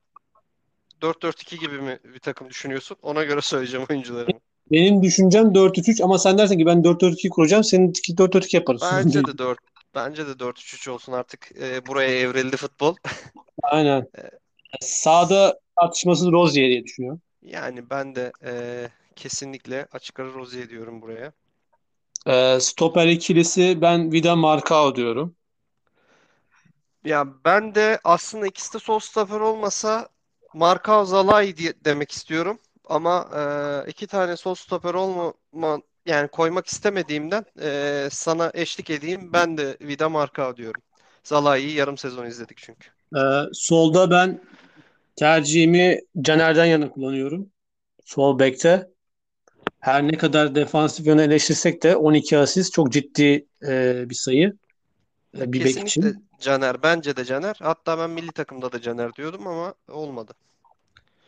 4-4-2 1.02 1.60
gibi 1.60 1.78
mi 1.78 1.98
bir 2.14 2.18
takım 2.18 2.48
düşünüyorsun? 2.48 2.96
Ona 3.02 3.24
göre 3.24 3.40
söyleyeceğim 3.42 3.86
oyuncularımı. 3.90 4.38
Benim 4.72 5.02
düşüncem 5.02 5.54
4-3-3 5.54 6.02
ama 6.02 6.18
sen 6.18 6.38
dersen 6.38 6.58
ki 6.58 6.66
ben 6.66 6.82
4-4-2 6.82 7.28
kuracağım. 7.28 7.64
Senin 7.64 7.92
4-4-2 7.92 8.56
yaparız. 8.56 8.82
Bence 8.92 9.24
de 9.26 9.38
4 9.38 9.58
bence 9.94 10.26
de 10.26 10.30
4-3-3 10.30 10.90
olsun 10.90 11.12
artık. 11.12 11.52
E, 11.62 11.86
buraya 11.86 12.20
evrildi 12.20 12.56
futbol. 12.56 12.96
Aynen. 13.62 14.00
E, 14.00 14.22
Sağda 14.80 15.60
tartışmasız 15.80 16.32
Rozier 16.32 16.68
diye 16.68 16.84
düşünüyorum. 16.84 17.20
Yani 17.42 17.90
ben 17.90 18.14
de 18.14 18.32
e, 18.44 18.52
kesinlikle 19.16 19.86
açık 19.92 20.20
ara 20.20 20.34
Rozier 20.34 20.68
diyorum 20.68 21.02
buraya. 21.02 21.32
Ee, 22.26 22.58
stoper 22.60 23.06
ikilisi 23.06 23.78
ben 23.80 24.12
Vida 24.12 24.36
Marcao 24.36 24.96
diyorum. 24.96 25.36
Ya 27.04 27.26
ben 27.44 27.74
de 27.74 28.00
aslında 28.04 28.46
ikisi 28.46 28.74
de 28.74 28.78
sol 28.78 28.98
stoper 28.98 29.40
olmasa 29.40 30.08
Marcao 30.54 31.04
Zalai 31.04 31.56
diye 31.56 31.74
demek 31.84 32.12
istiyorum. 32.12 32.58
Ama 32.84 33.28
e, 33.36 33.90
iki 33.90 34.06
tane 34.06 34.36
sol 34.36 34.54
stoper 34.54 34.94
olma 34.94 35.32
yani 36.06 36.28
koymak 36.28 36.66
istemediğimden 36.66 37.44
e, 37.62 38.08
sana 38.10 38.50
eşlik 38.54 38.90
edeyim. 38.90 39.32
Ben 39.32 39.58
de 39.58 39.76
Vida 39.80 40.08
Marcao 40.08 40.56
diyorum. 40.56 40.82
Zalai'yi 41.24 41.72
yarım 41.72 41.98
sezon 41.98 42.26
izledik 42.26 42.58
çünkü. 42.58 42.88
Ee, 43.16 43.20
solda 43.52 44.10
ben 44.10 44.40
tercihimi 45.16 46.00
Caner'den 46.20 46.64
yana 46.64 46.90
kullanıyorum. 46.90 47.50
Sol 48.04 48.38
bekte. 48.38 48.95
Her 49.86 50.08
ne 50.08 50.16
kadar 50.16 50.54
defansif 50.54 51.06
yönü 51.06 51.22
eleştirsek 51.22 51.82
de 51.82 51.96
12 51.96 52.38
asist 52.38 52.72
çok 52.72 52.92
ciddi 52.92 53.46
e, 53.62 54.04
bir 54.10 54.14
sayı. 54.14 54.56
E, 55.38 55.52
bir 55.52 55.60
bek 55.60 55.74
Kesinlikle 55.74 56.08
için. 56.08 56.28
Caner. 56.40 56.82
Bence 56.82 57.16
de 57.16 57.24
Caner. 57.24 57.56
Hatta 57.62 57.98
ben 57.98 58.10
milli 58.10 58.32
takımda 58.32 58.72
da 58.72 58.80
Caner 58.80 59.14
diyordum 59.14 59.46
ama 59.46 59.74
olmadı. 59.88 60.32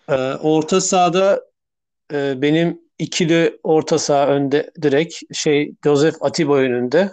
Ee, 0.08 0.14
orta 0.34 0.80
sahada 0.80 1.44
e, 2.12 2.42
benim 2.42 2.80
ikili 2.98 3.60
orta 3.62 3.98
saha 3.98 4.26
önde 4.26 4.70
direkt 4.82 5.14
şey 5.34 5.74
Joseph 5.84 6.16
Atiba 6.20 6.56
önünde. 6.56 7.12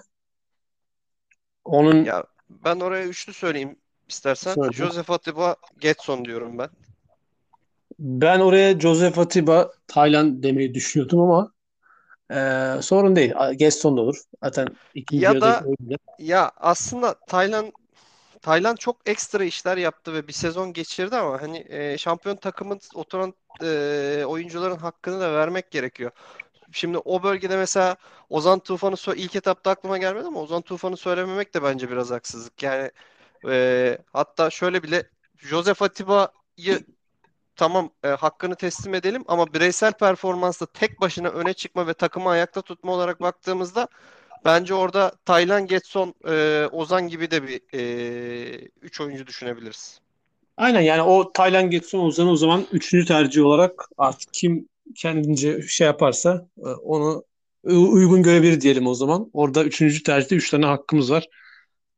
Onun 1.65 2.03
Ya 2.05 2.23
ben 2.49 2.79
oraya 2.79 3.05
üçlü 3.05 3.33
söyleyeyim 3.33 3.75
istersen. 4.09 4.53
Söyle. 4.53 4.71
Joseph 4.71 5.11
Atiba, 5.11 5.55
Getson 5.79 6.25
diyorum 6.25 6.57
ben. 6.57 6.69
Ben 7.99 8.39
oraya 8.39 8.79
Joseph 8.79 9.19
Atiba 9.19 9.71
Tayland 9.87 10.43
demeyi 10.43 10.73
düşünüyordum 10.73 11.19
ama 11.19 11.51
e, 12.31 12.81
sorun 12.81 13.15
değil. 13.15 13.33
Gaston 13.59 13.97
da 13.97 14.01
olur. 14.01 14.17
Zaten 14.43 14.67
ikinci 14.93 15.25
Ya 15.25 15.41
da 15.41 15.63
oyunda. 15.65 15.95
ya 16.19 16.51
aslında 16.57 17.13
Tayland 17.27 17.71
Tayland 18.41 18.77
çok 18.77 19.09
ekstra 19.09 19.43
işler 19.43 19.77
yaptı 19.77 20.13
ve 20.13 20.27
bir 20.27 20.33
sezon 20.33 20.73
geçirdi 20.73 21.15
ama 21.15 21.41
hani 21.41 21.65
e, 21.69 21.97
şampiyon 21.97 22.35
takımın 22.35 22.79
oturan 22.95 23.33
e, 23.63 24.23
oyuncuların 24.27 24.77
hakkını 24.77 25.19
da 25.21 25.33
vermek 25.33 25.71
gerekiyor. 25.71 26.11
Şimdi 26.71 26.97
o 26.97 27.23
bölgede 27.23 27.57
mesela 27.57 27.97
Ozan 28.29 28.59
Tufan'ı 28.59 29.15
ilk 29.15 29.35
etapta 29.35 29.71
aklıma 29.71 29.97
gelmedi 29.97 30.27
ama 30.27 30.41
Ozan 30.41 30.61
Tufan'ı 30.61 30.97
söylememek 30.97 31.53
de 31.53 31.63
bence 31.63 31.91
biraz 31.91 32.11
haksızlık. 32.11 32.63
Yani 32.63 32.91
e, 33.49 33.97
hatta 34.13 34.49
şöyle 34.49 34.83
bile 34.83 35.09
Joseph 35.37 35.81
Atiba'yı 35.81 36.79
tamam 37.55 37.89
e, 38.03 38.07
hakkını 38.07 38.55
teslim 38.55 38.93
edelim 38.93 39.23
ama 39.27 39.53
bireysel 39.53 39.93
performansta 39.93 40.65
tek 40.65 41.01
başına 41.01 41.27
öne 41.27 41.53
çıkma 41.53 41.87
ve 41.87 41.93
takımı 41.93 42.29
ayakta 42.29 42.61
tutma 42.61 42.91
olarak 42.91 43.21
baktığımızda 43.21 43.87
bence 44.45 44.73
orada 44.73 45.11
Taylan, 45.25 45.67
Getson, 45.67 46.13
e, 46.27 46.65
Ozan 46.71 47.07
gibi 47.07 47.31
de 47.31 47.43
bir 47.43 47.61
e, 47.73 48.69
üç 48.81 49.01
oyuncu 49.01 49.27
düşünebiliriz. 49.27 49.99
Aynen 50.57 50.81
yani 50.81 51.01
o 51.01 51.31
Tayland 51.33 51.71
Getson 51.71 51.99
Ozan'ı 51.99 52.31
o 52.31 52.35
zaman 52.35 52.65
üçüncü 52.71 53.05
tercih 53.05 53.45
olarak 53.45 53.89
artık 53.97 54.33
kim 54.33 54.69
kendince 54.95 55.61
şey 55.61 55.87
yaparsa 55.87 56.47
e, 56.57 56.67
onu 56.67 57.23
uygun 57.73 58.23
görebilir 58.23 58.61
diyelim 58.61 58.87
o 58.87 58.93
zaman. 58.93 59.29
Orada 59.33 59.63
üçüncü 59.63 60.03
tercihte 60.03 60.35
üç 60.35 60.49
tane 60.49 60.65
hakkımız 60.65 61.11
var. 61.11 61.27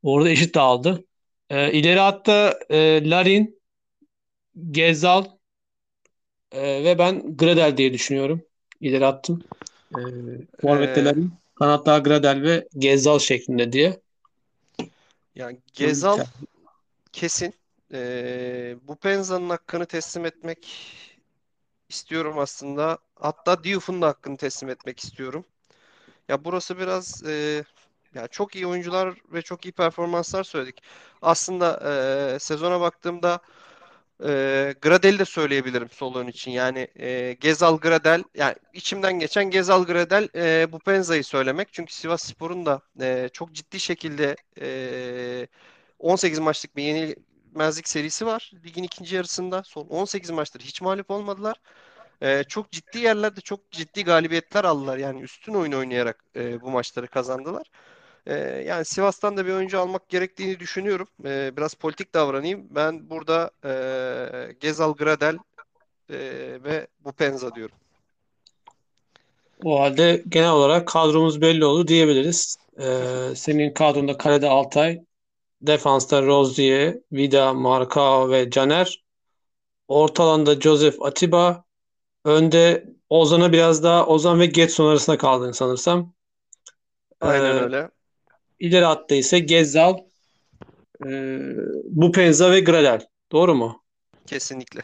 Orada 0.03 0.29
eşit 0.29 0.55
dağıldı. 0.55 1.05
E, 1.49 1.71
ileri 1.71 1.99
hatta 1.99 2.59
e, 2.69 3.09
Larin, 3.09 3.59
Gezal 4.71 5.25
e, 6.51 6.83
ve 6.83 6.99
ben 6.99 7.37
Gradel 7.37 7.77
diye 7.77 7.93
düşünüyorum. 7.93 8.41
İleri 8.81 9.05
attım. 9.05 9.43
E, 9.91 10.01
Forvet'te 10.61 11.01
E, 11.01 11.03
Larin, 11.03 11.33
kanatta 11.55 11.97
Gradel 11.97 12.41
ve 12.41 12.67
Gezal 12.77 13.19
şeklinde 13.19 13.71
diye. 13.71 13.99
yani 15.35 15.57
Gezal 15.73 16.19
kesin. 17.13 17.53
E, 17.93 18.75
bu 18.87 18.95
Penza'nın 18.95 19.49
hakkını 19.49 19.85
teslim 19.85 20.25
etmek 20.25 20.67
istiyorum 21.89 22.39
aslında. 22.39 22.97
Hatta 23.15 23.63
Diouf'un 23.63 24.01
da 24.01 24.07
hakkını 24.07 24.37
teslim 24.37 24.69
etmek 24.69 24.99
istiyorum. 24.99 25.45
Ya 26.29 26.45
burası 26.45 26.77
biraz 26.77 27.23
e, 27.23 27.63
ya 28.13 28.27
çok 28.27 28.55
iyi 28.55 28.67
oyuncular 28.67 29.15
ve 29.33 29.41
çok 29.41 29.65
iyi 29.65 29.71
performanslar 29.71 30.43
söyledik. 30.43 30.83
Aslında 31.21 31.79
e, 32.35 32.39
sezona 32.39 32.81
baktığımda 32.81 33.39
e, 34.23 34.75
Gradel'i 34.81 35.19
de 35.19 35.25
söyleyebilirim 35.25 35.89
sol 35.89 36.15
ön 36.15 36.27
için. 36.27 36.51
Yani 36.51 36.87
e, 36.99 37.33
Gezal 37.33 37.77
Gradel 37.77 38.23
yani 38.35 38.55
içimden 38.73 39.19
geçen 39.19 39.49
Gezal 39.49 39.83
Gradel 39.83 40.29
e, 40.35 40.71
bu 40.71 40.79
Penza'yı 40.79 41.23
söylemek. 41.23 41.73
Çünkü 41.73 41.93
Sivasspor'un 41.93 42.65
da 42.65 42.81
e, 43.01 43.29
çok 43.33 43.53
ciddi 43.53 43.79
şekilde 43.79 44.35
e, 44.61 45.47
18 45.99 46.39
maçlık 46.39 46.75
bir 46.77 46.83
yenilmezlik 46.83 47.87
serisi 47.87 48.25
var. 48.25 48.51
Ligin 48.65 48.83
ikinci 48.83 49.15
yarısında 49.15 49.63
son 49.63 49.87
18 49.87 50.29
maçtır 50.29 50.61
hiç 50.61 50.81
mağlup 50.81 51.11
olmadılar. 51.11 51.57
Ee, 52.21 52.43
çok 52.47 52.71
ciddi 52.71 52.99
yerlerde 52.99 53.41
çok 53.41 53.71
ciddi 53.71 54.03
galibiyetler 54.03 54.63
aldılar. 54.63 54.97
Yani 54.97 55.21
üstün 55.21 55.53
oyun 55.53 55.71
oynayarak 55.71 56.23
e, 56.35 56.61
bu 56.61 56.71
maçları 56.71 57.07
kazandılar. 57.07 57.67
Ee, 58.27 58.63
yani 58.67 58.85
Sivas'tan 58.85 59.37
da 59.37 59.45
bir 59.45 59.51
oyuncu 59.53 59.79
almak 59.79 60.09
gerektiğini 60.09 60.59
düşünüyorum. 60.59 61.07
Ee, 61.25 61.51
biraz 61.57 61.73
politik 61.73 62.13
davranayım. 62.13 62.67
Ben 62.69 63.09
burada 63.09 63.51
e, 63.65 64.53
Gezal 64.59 64.93
Gradel 64.93 65.37
e, 66.09 66.17
ve 66.63 66.87
Bupenza 66.99 67.55
diyorum. 67.55 67.75
O 69.63 69.79
halde 69.79 70.23
genel 70.29 70.51
olarak 70.51 70.87
kadromuz 70.87 71.41
belli 71.41 71.65
oldu 71.65 71.87
diyebiliriz. 71.87 72.57
E, 72.79 72.85
senin 73.35 73.73
kadronda 73.73 74.17
kalede 74.17 74.49
Altay, 74.49 75.01
defansta 75.61 76.21
Rozier, 76.21 76.97
Vida, 77.11 77.53
Marcao 77.53 78.29
ve 78.29 78.49
Caner. 78.49 79.03
Orta 79.87 80.23
alanda 80.23 80.61
Joseph 80.61 81.01
Atiba. 81.01 81.63
Önde 82.25 82.85
Ozan'a 83.09 83.51
biraz 83.51 83.83
daha 83.83 84.07
Ozan 84.07 84.39
ve 84.39 84.45
Getson 84.45 84.87
arasında 84.87 85.17
kaldın 85.17 85.51
sanırsam. 85.51 86.13
Aynen 87.21 87.57
Ee, 87.57 87.61
öyle. 87.61 87.89
İleri 88.59 88.85
hatta 88.85 89.15
ise 89.15 89.39
Gezzal, 89.39 89.97
e, 91.05 91.09
Bupenza 91.83 92.51
ve 92.51 92.59
Gradel. 92.59 93.01
Doğru 93.31 93.55
mu? 93.55 93.83
Kesinlikle. 94.25 94.81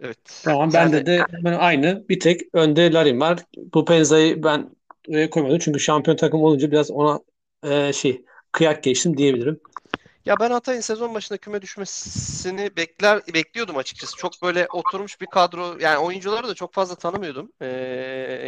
Evet. 0.00 0.18
Tamam 0.44 0.70
Yani 0.74 0.92
bende 0.92 1.06
de 1.06 1.24
hemen 1.30 1.52
aynı. 1.52 2.04
Bir 2.08 2.20
tek 2.20 2.40
önde 2.52 2.92
Larin 2.92 3.20
var. 3.20 3.38
Bupenza'yı 3.74 4.42
ben 4.42 4.70
oraya 5.08 5.30
koymadım. 5.30 5.58
Çünkü 5.58 5.80
şampiyon 5.80 6.16
takım 6.16 6.42
olunca 6.42 6.70
biraz 6.70 6.90
ona 6.90 7.20
e, 7.64 7.92
şey 7.92 8.24
kıyak 8.52 8.82
geçtim 8.82 9.16
diyebilirim. 9.16 9.60
Ya 10.26 10.40
ben 10.40 10.50
Hatay'ın 10.50 10.80
sezon 10.80 11.14
başında 11.14 11.38
küme 11.38 11.62
düşmesini 11.62 12.76
bekler 12.76 13.22
bekliyordum 13.34 13.76
açıkçası. 13.76 14.16
Çok 14.16 14.42
böyle 14.42 14.66
oturmuş 14.72 15.20
bir 15.20 15.26
kadro 15.26 15.78
yani 15.80 15.98
oyuncuları 15.98 16.48
da 16.48 16.54
çok 16.54 16.72
fazla 16.74 16.94
tanımıyordum. 16.94 17.52
Ee, 17.60 17.66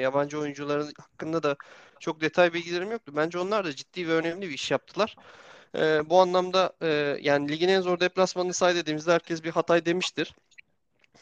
yabancı 0.02 0.40
oyuncuların 0.40 0.92
hakkında 0.98 1.42
da 1.42 1.56
çok 2.00 2.20
detay 2.20 2.52
bilgilerim 2.52 2.90
yoktu. 2.92 3.12
Bence 3.16 3.38
onlar 3.38 3.64
da 3.64 3.76
ciddi 3.76 4.08
ve 4.08 4.12
önemli 4.12 4.48
bir 4.48 4.54
iş 4.54 4.70
yaptılar. 4.70 5.16
Ee, 5.76 6.10
bu 6.10 6.20
anlamda 6.20 6.72
e, 6.82 7.18
yani 7.22 7.48
ligin 7.48 7.68
en 7.68 7.80
zor 7.80 8.00
deplasmanını 8.00 8.54
say 8.54 8.74
dediğimizde 8.74 9.12
herkes 9.12 9.44
bir 9.44 9.50
Hatay 9.50 9.86
demiştir. 9.86 10.34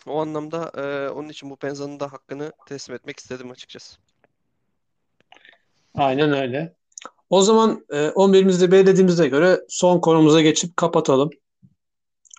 O 0.07 0.21
anlamda 0.21 0.73
e, 0.77 1.11
onun 1.11 1.29
için 1.29 1.51
bu 1.51 1.57
Penza'nın 1.57 2.01
da 2.01 2.13
hakkını 2.13 2.53
teslim 2.67 2.97
etmek 2.97 3.19
istedim 3.19 3.51
açıkçası. 3.51 3.99
Aynen 5.95 6.33
öyle. 6.33 6.75
O 7.33 7.43
zaman 7.43 7.85
e, 7.91 8.09
11'imizde 8.09 8.71
belirlediğimize 8.71 9.29
göre 9.29 9.61
son 9.69 10.01
konumuza 10.01 10.41
geçip 10.41 10.77
kapatalım. 10.77 11.31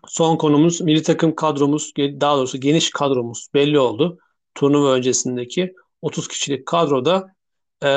Son 0.08 0.38
konumuz 0.38 0.82
milli 0.82 1.04
takım 1.04 1.36
kadromuz, 1.36 1.94
daha 1.98 2.38
doğrusu 2.38 2.60
geniş 2.60 2.90
kadromuz 2.90 3.48
belli 3.54 3.80
oldu. 3.80 4.18
Turnuva 4.56 4.94
öncesindeki 4.94 5.74
30 6.02 6.28
kişilik 6.28 6.66
kadroda 6.66 7.36
e, 7.84 7.88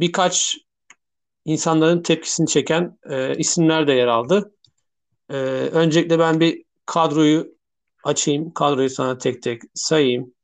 birkaç 0.00 0.56
insanların 1.44 2.02
tepkisini 2.02 2.46
çeken 2.46 2.98
e, 3.10 3.36
isimler 3.36 3.86
de 3.86 3.92
yer 3.92 4.06
aldı. 4.06 4.52
E, 5.30 5.34
öncelikle 5.72 6.18
ben 6.18 6.40
bir 6.40 6.64
kadroyu 6.86 7.54
açayım. 8.04 8.52
Kadroyu 8.52 8.90
sana 8.90 9.18
tek 9.18 9.42
tek 9.42 9.62
sayayım. 9.74 10.34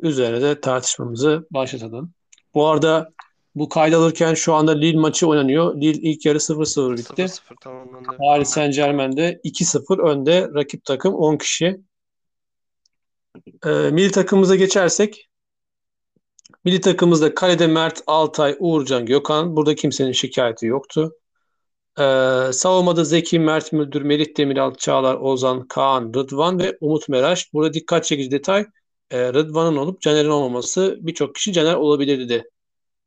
Üzerine 0.00 0.42
de 0.42 0.60
tartışmamızı 0.60 1.46
başlatalım. 1.50 2.12
Bu 2.54 2.66
arada 2.66 3.10
bu 3.54 3.68
kaydalırken 3.68 4.34
şu 4.34 4.54
anda 4.54 4.72
Lille 4.72 4.98
maçı 4.98 5.28
oynanıyor. 5.28 5.76
Lille 5.80 6.10
ilk 6.10 6.26
yarı 6.26 6.40
0-0 6.40 6.96
bitti. 6.96 7.22
0-0 7.22 7.56
tamamlandı. 7.60 8.08
Paris 8.18 8.48
Saint-Germain 8.48 9.16
de 9.16 9.40
2-0 9.44 9.98
önde. 10.10 10.48
Rakip 10.54 10.84
takım 10.84 11.14
10 11.14 11.36
kişi. 11.36 11.80
E, 13.66 13.70
milli 13.70 14.10
takımımıza 14.10 14.56
geçersek 14.56 15.28
milli 16.64 16.80
takımımızda 16.80 17.34
kalede 17.34 17.66
Mert, 17.66 18.02
Altay, 18.06 18.56
Uğurcan, 18.58 19.06
Gökhan. 19.06 19.56
Burada 19.56 19.74
kimsenin 19.74 20.12
şikayeti 20.12 20.66
yoktu. 20.66 21.12
Ee, 21.98 22.50
savunmada 22.52 23.04
Zeki, 23.04 23.38
Mert 23.38 23.72
Müldür, 23.72 24.02
Melih 24.02 24.36
Demiral, 24.36 24.74
Çağlar, 24.74 25.14
Ozan, 25.20 25.68
Kaan, 25.68 26.12
Rıdvan 26.14 26.58
ve 26.58 26.78
Umut 26.80 27.08
Meraş. 27.08 27.52
Burada 27.52 27.74
dikkat 27.74 28.04
çekici 28.04 28.30
detay 28.30 28.66
e, 29.10 29.32
Rıdvan'ın 29.32 29.76
olup 29.76 30.00
Caner'in 30.00 30.28
olmaması. 30.28 30.98
Birçok 31.00 31.34
kişi 31.34 31.52
Caner 31.52 31.74
olabilirdi 31.74 32.44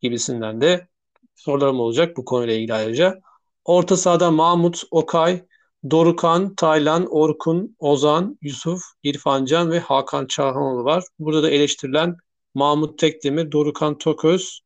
gibisinden 0.01 0.61
de 0.61 0.87
sorularım 1.35 1.79
olacak 1.79 2.17
bu 2.17 2.25
konuyla 2.25 2.53
ilgili 2.53 2.73
ayrıca. 2.73 3.19
Orta 3.65 3.97
sahada 3.97 4.31
Mahmut, 4.31 4.83
Okay, 4.91 5.45
Dorukan, 5.91 6.55
Taylan, 6.55 7.05
Orkun, 7.05 7.75
Ozan, 7.79 8.37
Yusuf, 8.41 8.81
İrfan 9.03 9.45
Can 9.45 9.71
ve 9.71 9.79
Hakan 9.79 10.25
Çağhanoğlu 10.25 10.83
var. 10.83 11.03
Burada 11.19 11.43
da 11.43 11.49
eleştirilen 11.49 12.17
Mahmut 12.53 12.99
Tekdemir, 12.99 13.51
Dorukan 13.51 13.97
Toköz 13.97 14.61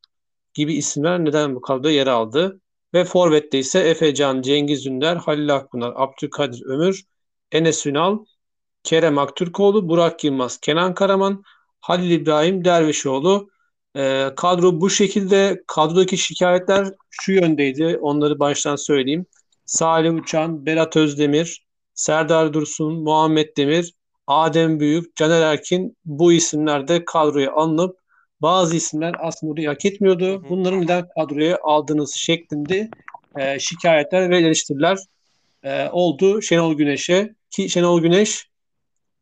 gibi 0.54 0.74
isimler 0.74 1.26
neden 1.26 1.56
bu 1.56 1.62
kadroda 1.62 1.92
yer 1.92 2.08
aldı? 2.08 2.62
Ve 2.94 3.06
Forvet'te 3.06 3.60
ise 3.60 3.80
Efecan, 3.80 4.42
Cengiz 4.42 4.86
Ünder, 4.86 5.16
Halil 5.16 5.56
Akpınar, 5.56 5.94
Abdülkadir 5.96 6.66
Ömür, 6.66 7.04
Enes 7.52 7.86
Ünal, 7.86 8.26
Kerem 8.84 9.18
Aktürkoğlu, 9.18 9.90
Burak 9.90 10.24
Yılmaz, 10.24 10.58
Kenan 10.58 10.94
Karaman, 10.94 11.44
Halil 11.82 12.12
İbrahim 12.12 12.66
Dervişoğlu. 12.66 13.51
E, 13.96 14.30
kadro 14.36 14.82
bu 14.82 14.90
şekilde. 14.90 15.64
Kadrodaki 15.68 16.18
şikayetler 16.18 16.88
şu 17.10 17.32
yöndeydi. 17.32 17.98
Onları 18.02 18.40
baştan 18.40 18.76
söyleyeyim. 18.76 19.26
Salih 19.66 20.14
Uçan, 20.14 20.66
Berat 20.66 20.98
Özdemir, 20.98 21.66
Serdar 21.94 22.54
Dursun, 22.54 22.94
Muhammed 22.94 23.58
Demir, 23.58 23.94
Adem 24.28 24.80
Büyük, 24.80 25.16
Caner 25.16 25.42
Erkin 25.42 25.98
bu 26.06 26.34
isimler 26.34 26.88
de 26.88 27.06
kadroya 27.06 27.52
alınıp 27.52 28.00
bazı 28.42 28.76
isimler 28.76 29.16
aslında 29.20 29.54
orayı 29.54 29.68
hak 29.68 29.86
etmiyordu. 29.86 30.50
Bunların 30.50 30.82
neden 30.82 31.08
kadroya 31.16 31.60
aldığınız 31.64 32.14
şeklinde 32.14 32.90
e, 33.38 33.60
şikayetler 33.60 34.30
ve 34.30 34.38
eleştiriler 34.38 34.98
e, 35.64 35.90
oldu 35.90 36.42
Şenol 36.42 36.74
Güneş'e. 36.74 37.36
Ki 37.50 37.70
Şenol 37.70 38.02
Güneş 38.02 38.50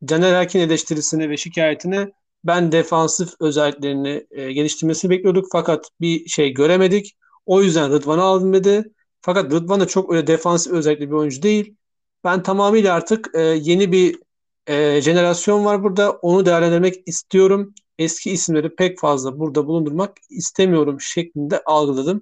Caner 0.05 0.34
Erkin 0.34 0.60
eleştirisini 0.60 1.29
ve 1.29 1.38
şikayetini 1.38 2.12
ben 2.43 2.71
defansif 2.71 3.30
özelliklerini 3.39 4.28
e, 4.32 4.54
geliştirmesini 4.54 5.12
bekliyorduk 5.12 5.45
fakat 5.52 5.89
bir 6.02 6.25
şey 6.25 6.54
göremedik. 6.54 7.17
O 7.45 7.62
yüzden 7.62 7.91
Rıdvan'ı 7.91 8.21
aldım 8.21 8.54
dedi. 8.54 8.93
Fakat 9.21 9.54
Rıdvan 9.54 9.80
da 9.80 9.88
çok 9.88 10.13
öyle 10.13 10.28
defansif 10.28 10.73
özellikli 10.73 11.08
bir 11.08 11.15
oyuncu 11.15 11.41
değil. 11.41 11.75
Ben 12.23 12.43
tamamıyla 12.43 12.93
artık 12.93 13.30
e, 13.34 13.41
yeni 13.41 13.91
bir 13.91 14.19
e, 14.67 15.02
jenerasyon 15.02 15.65
var 15.65 15.84
burada. 15.84 16.12
Onu 16.12 16.45
değerlendirmek 16.45 16.95
istiyorum. 17.06 17.73
Eski 17.99 18.32
isimleri 18.32 18.75
pek 18.75 18.99
fazla 18.99 19.39
burada 19.39 19.67
bulundurmak 19.67 20.17
istemiyorum 20.30 21.02
şeklinde 21.02 21.62
algıladım. 21.65 22.21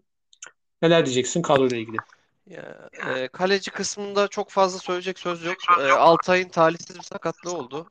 Neler 0.82 1.06
diyeceksin 1.06 1.42
kadroyla 1.42 1.78
ilgili? 1.78 1.98
Ya, 2.50 2.90
e, 3.08 3.28
kaleci 3.28 3.72
kısmında 3.72 4.28
çok 4.28 4.50
fazla 4.50 4.80
söyleyecek 4.80 5.20
söz 5.20 5.46
yok. 5.46 5.56
E, 5.80 5.92
Altay'ın 5.92 6.50
talihsiz 6.50 6.98
bir 6.98 7.04
sakatlığı 7.04 7.58
oldu. 7.58 7.88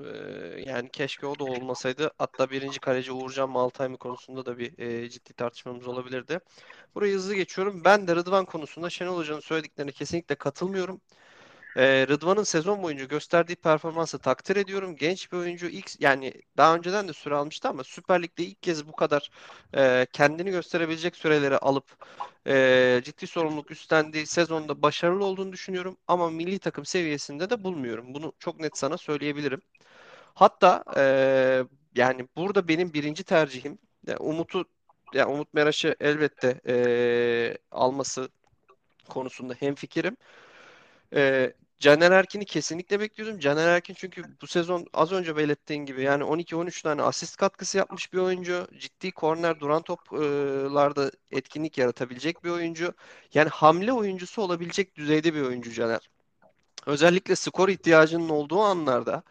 E, 0.00 0.70
yani 0.70 0.88
keşke 0.90 1.26
o 1.26 1.38
da 1.38 1.44
olmasaydı. 1.44 2.10
Hatta 2.18 2.50
birinci 2.50 2.80
kaleci 2.80 3.12
Uğurcan 3.12 3.50
mı 3.50 3.58
Altay 3.58 3.88
mı 3.88 3.96
konusunda 3.98 4.46
da 4.46 4.58
bir 4.58 4.78
e, 4.78 5.10
ciddi 5.10 5.32
tartışmamız 5.32 5.86
olabilirdi. 5.86 6.40
Burayı 6.94 7.14
hızlı 7.14 7.34
geçiyorum. 7.34 7.84
Ben 7.84 8.06
de 8.08 8.16
Rıdvan 8.16 8.44
konusunda 8.44 8.90
Şenol 8.90 9.16
Hoca'nın 9.18 9.40
söylediklerine 9.40 9.92
kesinlikle 9.92 10.34
katılmıyorum. 10.34 11.00
Ee, 11.76 12.06
Rıdvan'ın 12.08 12.42
sezon 12.42 12.82
boyunca 12.82 13.04
gösterdiği 13.04 13.56
performansı 13.56 14.18
takdir 14.18 14.56
ediyorum. 14.56 14.96
Genç 14.96 15.32
bir 15.32 15.36
oyuncu 15.36 15.66
ilk 15.66 16.00
yani 16.00 16.34
daha 16.56 16.74
önceden 16.76 17.08
de 17.08 17.12
süre 17.12 17.34
almıştı 17.34 17.68
ama 17.68 17.84
Süper 17.84 18.22
Lig'de 18.22 18.44
ilk 18.44 18.62
kez 18.62 18.88
bu 18.88 18.92
kadar 18.92 19.30
e, 19.76 20.06
kendini 20.12 20.50
gösterebilecek 20.50 21.16
süreleri 21.16 21.58
alıp 21.58 21.96
e, 22.46 23.00
ciddi 23.04 23.26
sorumluluk 23.26 23.70
üstlendiği 23.70 24.26
sezonda 24.26 24.82
başarılı 24.82 25.24
olduğunu 25.24 25.52
düşünüyorum. 25.52 25.96
Ama 26.08 26.30
milli 26.30 26.58
takım 26.58 26.84
seviyesinde 26.84 27.50
de 27.50 27.64
bulmuyorum. 27.64 28.14
Bunu 28.14 28.32
çok 28.38 28.60
net 28.60 28.78
sana 28.78 28.98
söyleyebilirim. 28.98 29.62
Hatta 30.34 30.84
e, 30.96 31.02
yani 31.94 32.28
burada 32.36 32.68
benim 32.68 32.92
birinci 32.92 33.24
tercihim 33.24 33.78
yani 34.06 34.18
Umut'u 34.18 34.64
yani 35.14 35.32
Umut 35.32 35.54
Meraş'ı 35.54 35.96
elbette 36.00 36.60
e, 36.66 36.74
alması 37.70 38.28
konusunda 39.08 39.54
hemfikirim. 39.54 40.16
E, 41.14 41.52
Caner 41.80 42.10
Erkin'i 42.10 42.44
kesinlikle 42.44 43.00
bekliyordum. 43.00 43.38
Caner 43.38 43.68
Erkin 43.68 43.94
çünkü 43.94 44.22
bu 44.42 44.46
sezon 44.46 44.86
az 44.92 45.12
önce 45.12 45.36
belirttiğin 45.36 45.86
gibi 45.86 46.02
yani 46.02 46.24
12-13 46.24 46.82
tane 46.82 47.02
asist 47.02 47.36
katkısı 47.36 47.78
yapmış 47.78 48.12
bir 48.12 48.18
oyuncu. 48.18 48.66
Ciddi 48.78 49.10
korner 49.10 49.60
duran 49.60 49.82
toplarda 49.82 51.10
etkinlik 51.30 51.78
yaratabilecek 51.78 52.44
bir 52.44 52.50
oyuncu. 52.50 52.94
Yani 53.34 53.48
hamle 53.48 53.92
oyuncusu 53.92 54.42
olabilecek 54.42 54.96
düzeyde 54.96 55.34
bir 55.34 55.42
oyuncu 55.42 55.72
Caner. 55.72 56.10
Özellikle 56.86 57.36
skor 57.36 57.68
ihtiyacının 57.68 58.28
olduğu 58.28 58.60
anlarda 58.60 59.22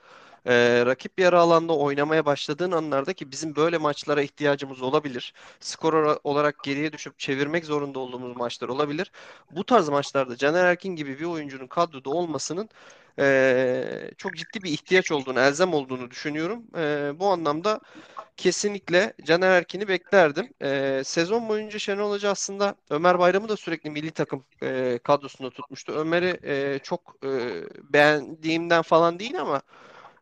e, 0.46 0.86
rakip 0.86 1.20
yarı 1.20 1.40
alanda 1.40 1.74
oynamaya 1.78 2.26
başladığın 2.26 2.72
anlarda 2.72 3.14
ki 3.14 3.32
bizim 3.32 3.56
böyle 3.56 3.78
maçlara 3.78 4.22
ihtiyacımız 4.22 4.82
olabilir. 4.82 5.34
Skor 5.60 6.20
olarak 6.24 6.64
geriye 6.64 6.94
düşüp 6.94 7.20
çevirmek 7.20 7.66
zorunda 7.66 8.00
olduğumuz 8.00 8.38
maçlar 8.38 8.70
olabilir. 8.70 9.12
Bu 9.52 9.64
tarz 9.64 9.90
maçlarda 9.90 10.38
Caner 10.38 10.66
Erkin 10.66 10.96
gibi 10.96 11.20
bir 11.20 11.26
oyuncunun 11.26 11.68
kadroda 11.68 12.10
olmasının 12.10 12.70
e, 13.20 14.12
çok 14.18 14.36
ciddi 14.36 14.64
bir 14.64 14.72
ihtiyaç 14.72 15.12
olduğunu, 15.12 15.40
elzem 15.40 15.74
olduğunu 15.74 16.12
düşünüyorum. 16.12 16.64
E, 16.78 17.12
bu 17.20 17.28
anlamda 17.28 17.80
kesinlikle 18.38 19.14
Caner 19.26 19.52
Erkin'i 19.52 19.88
beklerdim. 19.88 20.54
E, 20.62 21.02
sezon 21.06 21.50
boyunca 21.50 21.80
Şenol 21.80 22.12
Hoca 22.12 22.30
aslında 22.32 22.76
Ömer 22.90 23.20
Bayram'ı 23.20 23.50
da 23.50 23.58
sürekli 23.58 23.90
milli 23.90 24.12
takım 24.12 24.44
e, 24.64 25.00
kadrosunda 25.04 25.50
tutmuştu. 25.50 25.92
Ömer'i 25.94 26.40
e, 26.44 26.80
çok 26.84 27.16
e, 27.24 27.30
beğendiğimden 27.94 28.82
falan 28.82 29.20
değil 29.20 29.42
ama 29.42 29.62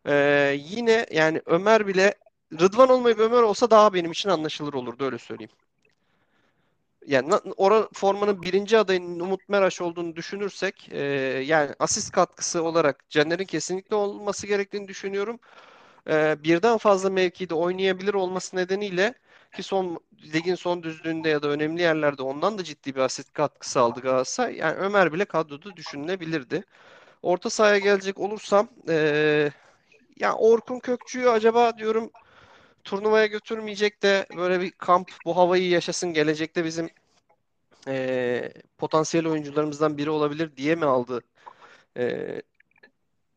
ee, 0.08 0.56
yine 0.60 1.06
yani 1.12 1.42
Ömer 1.46 1.86
bile 1.86 2.14
Rıdvan 2.60 2.88
olmayıp 2.88 3.18
Ömer 3.18 3.42
olsa 3.42 3.70
daha 3.70 3.94
benim 3.94 4.12
için 4.12 4.28
anlaşılır 4.28 4.74
olurdu 4.74 5.04
öyle 5.04 5.18
söyleyeyim. 5.18 5.50
Yani 7.06 7.34
ora 7.56 7.88
formanın 7.92 8.42
birinci 8.42 8.78
adayının 8.78 9.20
Umut 9.20 9.48
Meraş 9.48 9.80
olduğunu 9.80 10.16
düşünürsek 10.16 10.88
e, 10.92 11.02
yani 11.46 11.74
asist 11.78 12.12
katkısı 12.12 12.62
olarak 12.62 13.10
Caner'in 13.10 13.44
kesinlikle 13.44 13.96
olması 13.96 14.46
gerektiğini 14.46 14.88
düşünüyorum. 14.88 15.40
E, 16.10 16.44
birden 16.44 16.78
fazla 16.78 17.10
mevkide 17.10 17.54
oynayabilir 17.54 18.14
olması 18.14 18.56
nedeniyle 18.56 19.14
ki 19.56 19.62
son 19.62 20.00
ligin 20.34 20.54
son 20.54 20.82
düzlüğünde 20.82 21.28
ya 21.28 21.42
da 21.42 21.48
önemli 21.48 21.82
yerlerde 21.82 22.22
ondan 22.22 22.58
da 22.58 22.64
ciddi 22.64 22.94
bir 22.94 23.00
asist 23.00 23.32
katkısı 23.32 23.80
aldı 23.80 24.00
Galatasaray. 24.00 24.56
Yani 24.56 24.76
Ömer 24.76 25.12
bile 25.12 25.24
kadroda 25.24 25.76
düşünülebilirdi. 25.76 26.64
Orta 27.22 27.50
sahaya 27.50 27.78
gelecek 27.78 28.18
olursam 28.20 28.68
e, 28.88 29.50
ya 30.20 30.34
Orkun 30.34 30.78
Kökçü'yü 30.78 31.30
acaba 31.30 31.78
diyorum 31.78 32.10
turnuvaya 32.84 33.26
götürmeyecek 33.26 34.02
de 34.02 34.26
böyle 34.36 34.60
bir 34.60 34.70
kamp 34.70 35.10
bu 35.24 35.36
havayı 35.36 35.68
yaşasın 35.68 36.12
gelecekte 36.12 36.64
bizim 36.64 36.90
e, 37.88 38.52
potansiyel 38.78 39.26
oyuncularımızdan 39.26 39.98
biri 39.98 40.10
olabilir 40.10 40.56
diye 40.56 40.74
mi 40.74 40.84
aldı 40.84 41.22
e, 41.96 42.42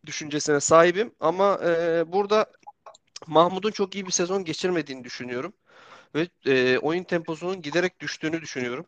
düşüncesine 0.05 0.59
sahibim. 0.59 1.11
Ama 1.19 1.59
e, 1.65 2.03
burada 2.11 2.45
Mahmut'un 3.27 3.71
çok 3.71 3.95
iyi 3.95 4.05
bir 4.05 4.11
sezon 4.11 4.43
geçirmediğini 4.43 5.03
düşünüyorum. 5.03 5.53
Ve 6.15 6.27
e, 6.45 6.77
oyun 6.77 7.03
temposunun 7.03 7.61
giderek 7.61 7.99
düştüğünü 7.99 8.41
düşünüyorum. 8.41 8.85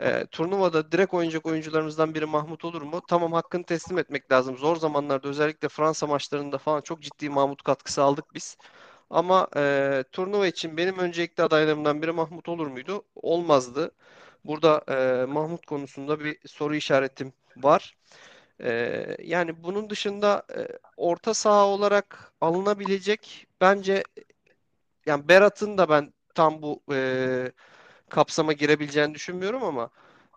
E, 0.00 0.26
turnuvada 0.26 0.92
direkt 0.92 1.14
oynayacak 1.14 1.46
oyuncularımızdan 1.46 2.14
biri 2.14 2.26
Mahmut 2.26 2.64
olur 2.64 2.82
mu? 2.82 3.00
Tamam 3.08 3.32
hakkını 3.32 3.64
teslim 3.64 3.98
etmek 3.98 4.32
lazım. 4.32 4.56
Zor 4.58 4.76
zamanlarda 4.76 5.28
özellikle 5.28 5.68
Fransa 5.68 6.06
maçlarında 6.06 6.58
falan 6.58 6.80
çok 6.80 7.02
ciddi 7.02 7.30
Mahmut 7.30 7.62
katkısı 7.62 8.02
aldık 8.02 8.24
biz. 8.34 8.56
Ama 9.10 9.48
e, 9.56 10.04
turnuva 10.12 10.46
için 10.46 10.76
benim 10.76 10.98
öncelikli 10.98 11.42
adaylarımdan 11.42 12.02
biri 12.02 12.12
Mahmut 12.12 12.48
olur 12.48 12.66
muydu? 12.66 13.04
Olmazdı. 13.14 13.90
Burada 14.44 14.84
e, 15.22 15.26
Mahmut 15.26 15.66
konusunda 15.66 16.20
bir 16.20 16.38
soru 16.48 16.74
işaretim 16.76 17.32
var. 17.56 17.96
E, 18.60 18.70
yani 19.22 19.62
bunun 19.64 19.90
dışında 19.90 20.42
e, 20.56 20.68
orta 20.96 21.34
saha 21.34 21.66
olarak 21.66 22.32
alınabilecek 22.40 23.46
bence 23.60 24.02
yani 25.06 25.28
Berat'ın 25.28 25.78
da 25.78 25.88
ben 25.88 26.12
tam 26.34 26.62
bu 26.62 26.82
e, 26.92 27.52
kapsama 28.10 28.52
girebileceğini 28.52 29.14
düşünmüyorum 29.14 29.64
ama 29.64 29.90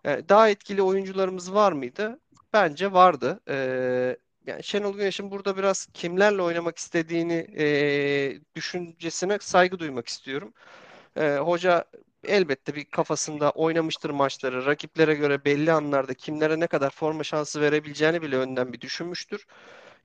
yani 0.04 0.28
daha 0.28 0.48
etkili 0.48 0.82
oyuncularımız 0.82 1.54
var 1.54 1.72
mıydı? 1.72 2.20
Bence 2.52 2.92
vardı. 2.92 3.40
Ee, 3.48 4.16
yani 4.46 4.64
Şenol 4.64 4.94
Güneş'in 4.96 5.30
burada 5.30 5.56
biraz 5.56 5.86
kimlerle 5.94 6.42
oynamak 6.42 6.78
istediğini 6.78 7.46
e, 7.58 7.66
düşüncesine 8.54 9.38
saygı 9.40 9.78
duymak 9.78 10.08
istiyorum. 10.08 10.52
E, 11.16 11.36
hoca 11.36 11.84
elbette 12.24 12.74
bir 12.74 12.84
kafasında 12.84 13.50
oynamıştır 13.50 14.10
maçları. 14.10 14.66
Rakiplere 14.66 15.14
göre 15.14 15.44
belli 15.44 15.72
anlarda 15.72 16.14
kimlere 16.14 16.60
ne 16.60 16.66
kadar 16.66 16.90
forma 16.90 17.24
şansı 17.24 17.60
verebileceğini 17.60 18.22
bile 18.22 18.36
önden 18.36 18.72
bir 18.72 18.80
düşünmüştür. 18.80 19.46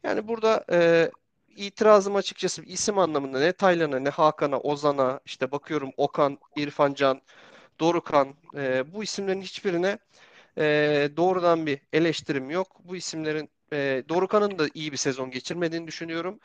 Yani 0.03 0.27
burada 0.27 0.65
e, 0.71 1.11
itirazım 1.55 2.15
açıkçası 2.15 2.63
isim 2.63 2.99
anlamında 2.99 3.39
ne 3.39 3.51
Taylan'a 3.53 3.99
ne 3.99 4.09
Hakan'a, 4.09 4.59
Ozan'a 4.59 5.19
işte 5.25 5.51
bakıyorum 5.51 5.91
Okan, 5.97 6.37
İrfan 6.55 6.93
Can, 6.93 7.21
Dorukan 7.79 8.35
e, 8.57 8.93
bu 8.93 9.03
isimlerin 9.03 9.41
hiçbirine 9.41 9.99
e, 10.57 10.63
doğrudan 11.17 11.65
bir 11.65 11.79
eleştirim 11.93 12.49
yok. 12.49 12.67
Bu 12.83 12.95
isimlerin 12.95 13.49
e, 13.73 14.03
Dorukhan'ın 14.09 14.59
da 14.59 14.67
iyi 14.73 14.91
bir 14.91 14.97
sezon 14.97 15.31
geçirmediğini 15.31 15.87
düşünüyorum. 15.87 16.39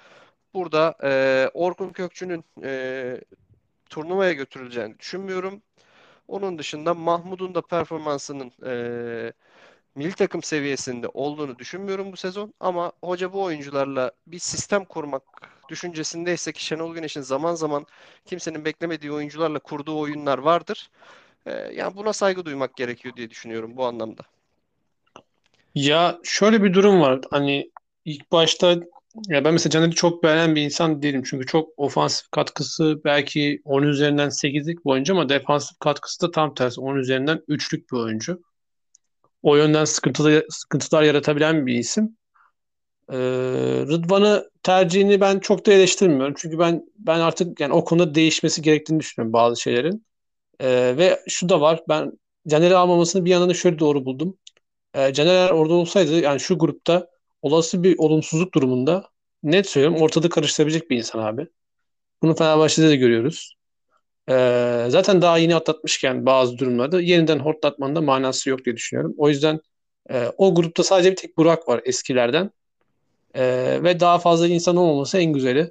Burada 0.54 0.96
e, 1.04 1.50
Orkun 1.54 1.90
Kökçü'nün 1.90 2.44
e, 2.64 3.20
turnuvaya 3.90 4.32
götürüleceğini 4.32 4.98
düşünmüyorum. 4.98 5.62
Onun 6.28 6.58
dışında 6.58 6.94
Mahmut'un 6.94 7.54
da 7.54 7.62
performansının 7.62 8.52
e, 8.66 9.32
milli 9.94 10.12
takım 10.12 10.42
seviyesinde 10.42 11.08
olduğunu 11.08 11.58
düşünmüyorum 11.58 12.12
bu 12.12 12.16
sezon. 12.16 12.54
Ama 12.60 12.92
hoca 13.02 13.32
bu 13.32 13.42
oyuncularla 13.42 14.12
bir 14.26 14.38
sistem 14.38 14.84
kurmak 14.84 15.22
düşüncesindeyse 15.68 16.52
ki 16.52 16.64
Şenol 16.64 16.94
Güneş'in 16.94 17.20
zaman 17.20 17.54
zaman 17.54 17.86
kimsenin 18.26 18.64
beklemediği 18.64 19.12
oyuncularla 19.12 19.58
kurduğu 19.58 19.98
oyunlar 19.98 20.38
vardır. 20.38 20.90
E, 21.46 21.50
yani 21.52 21.96
buna 21.96 22.12
saygı 22.12 22.44
duymak 22.44 22.76
gerekiyor 22.76 23.16
diye 23.16 23.30
düşünüyorum 23.30 23.76
bu 23.76 23.86
anlamda. 23.86 24.22
Ya 25.74 26.18
şöyle 26.24 26.62
bir 26.62 26.74
durum 26.74 27.00
var. 27.00 27.20
Hani 27.30 27.70
ilk 28.04 28.32
başta 28.32 28.76
ya 29.28 29.44
ben 29.44 29.52
mesela 29.52 29.70
Caner'i 29.70 29.94
çok 29.94 30.22
beğenen 30.22 30.56
bir 30.56 30.62
insan 30.62 31.02
değilim. 31.02 31.22
Çünkü 31.26 31.46
çok 31.46 31.68
ofansif 31.76 32.30
katkısı 32.30 33.00
belki 33.04 33.62
10 33.64 33.82
üzerinden 33.82 34.28
8'lik 34.28 34.84
bir 34.84 34.90
oyuncu 34.90 35.12
ama 35.12 35.28
defansif 35.28 35.78
katkısı 35.78 36.20
da 36.20 36.30
tam 36.30 36.54
tersi 36.54 36.80
10 36.80 36.96
üzerinden 36.96 37.42
3'lük 37.48 37.92
bir 37.92 37.96
oyuncu. 37.96 38.42
O 39.42 39.56
yönden 39.56 39.84
sıkıntılı, 39.84 40.44
sıkıntılar 40.50 41.02
yaratabilen 41.02 41.66
bir 41.66 41.74
isim. 41.74 42.16
Ee, 43.12 43.16
Rıdvan'ı 43.88 44.50
tercihini 44.62 45.20
ben 45.20 45.38
çok 45.38 45.66
da 45.66 45.72
eleştirmiyorum. 45.72 46.34
Çünkü 46.38 46.58
ben 46.58 46.84
ben 46.98 47.20
artık 47.20 47.60
yani 47.60 47.72
o 47.72 47.84
konuda 47.84 48.14
değişmesi 48.14 48.62
gerektiğini 48.62 49.00
düşünüyorum 49.00 49.32
bazı 49.32 49.60
şeylerin. 49.60 50.06
Ee, 50.60 50.94
ve 50.98 51.20
şu 51.28 51.48
da 51.48 51.60
var. 51.60 51.80
Ben 51.88 52.12
Caner'i 52.48 52.76
almamasını 52.76 53.24
bir 53.24 53.30
yandan 53.30 53.50
da 53.50 53.54
şöyle 53.54 53.78
doğru 53.78 54.04
buldum. 54.04 54.38
Ee, 54.94 55.12
Caner 55.12 55.50
orada 55.50 55.74
olsaydı 55.74 56.20
yani 56.20 56.40
şu 56.40 56.58
grupta 56.58 57.08
olası 57.42 57.82
bir 57.82 57.98
olumsuzluk 57.98 58.54
durumunda 58.54 59.08
net 59.42 59.68
söylüyorum 59.70 60.02
ortalığı 60.02 60.30
karıştırabilecek 60.30 60.90
bir 60.90 60.96
insan 60.98 61.18
abi. 61.20 61.48
Bunu 62.22 62.36
Fenerbahçe'de 62.36 62.88
de 62.88 62.96
görüyoruz. 62.96 63.54
Ee, 64.30 64.86
zaten 64.88 65.22
daha 65.22 65.38
yeni 65.38 65.56
atlatmışken 65.56 66.26
bazı 66.26 66.58
durumlarda 66.58 67.00
yeniden 67.00 67.38
hortlatmanın 67.38 67.96
da 67.96 68.00
manası 68.00 68.50
yok 68.50 68.64
diye 68.64 68.76
düşünüyorum. 68.76 69.14
O 69.18 69.28
yüzden 69.28 69.60
e, 70.10 70.32
o 70.36 70.54
grupta 70.54 70.82
sadece 70.82 71.10
bir 71.10 71.16
tek 71.16 71.36
Burak 71.36 71.68
var 71.68 71.80
eskilerden. 71.84 72.50
Ee, 73.34 73.78
ve 73.82 74.00
daha 74.00 74.18
fazla 74.18 74.46
insan 74.46 74.76
olmaması 74.76 75.18
en 75.18 75.32
güzeli. 75.32 75.70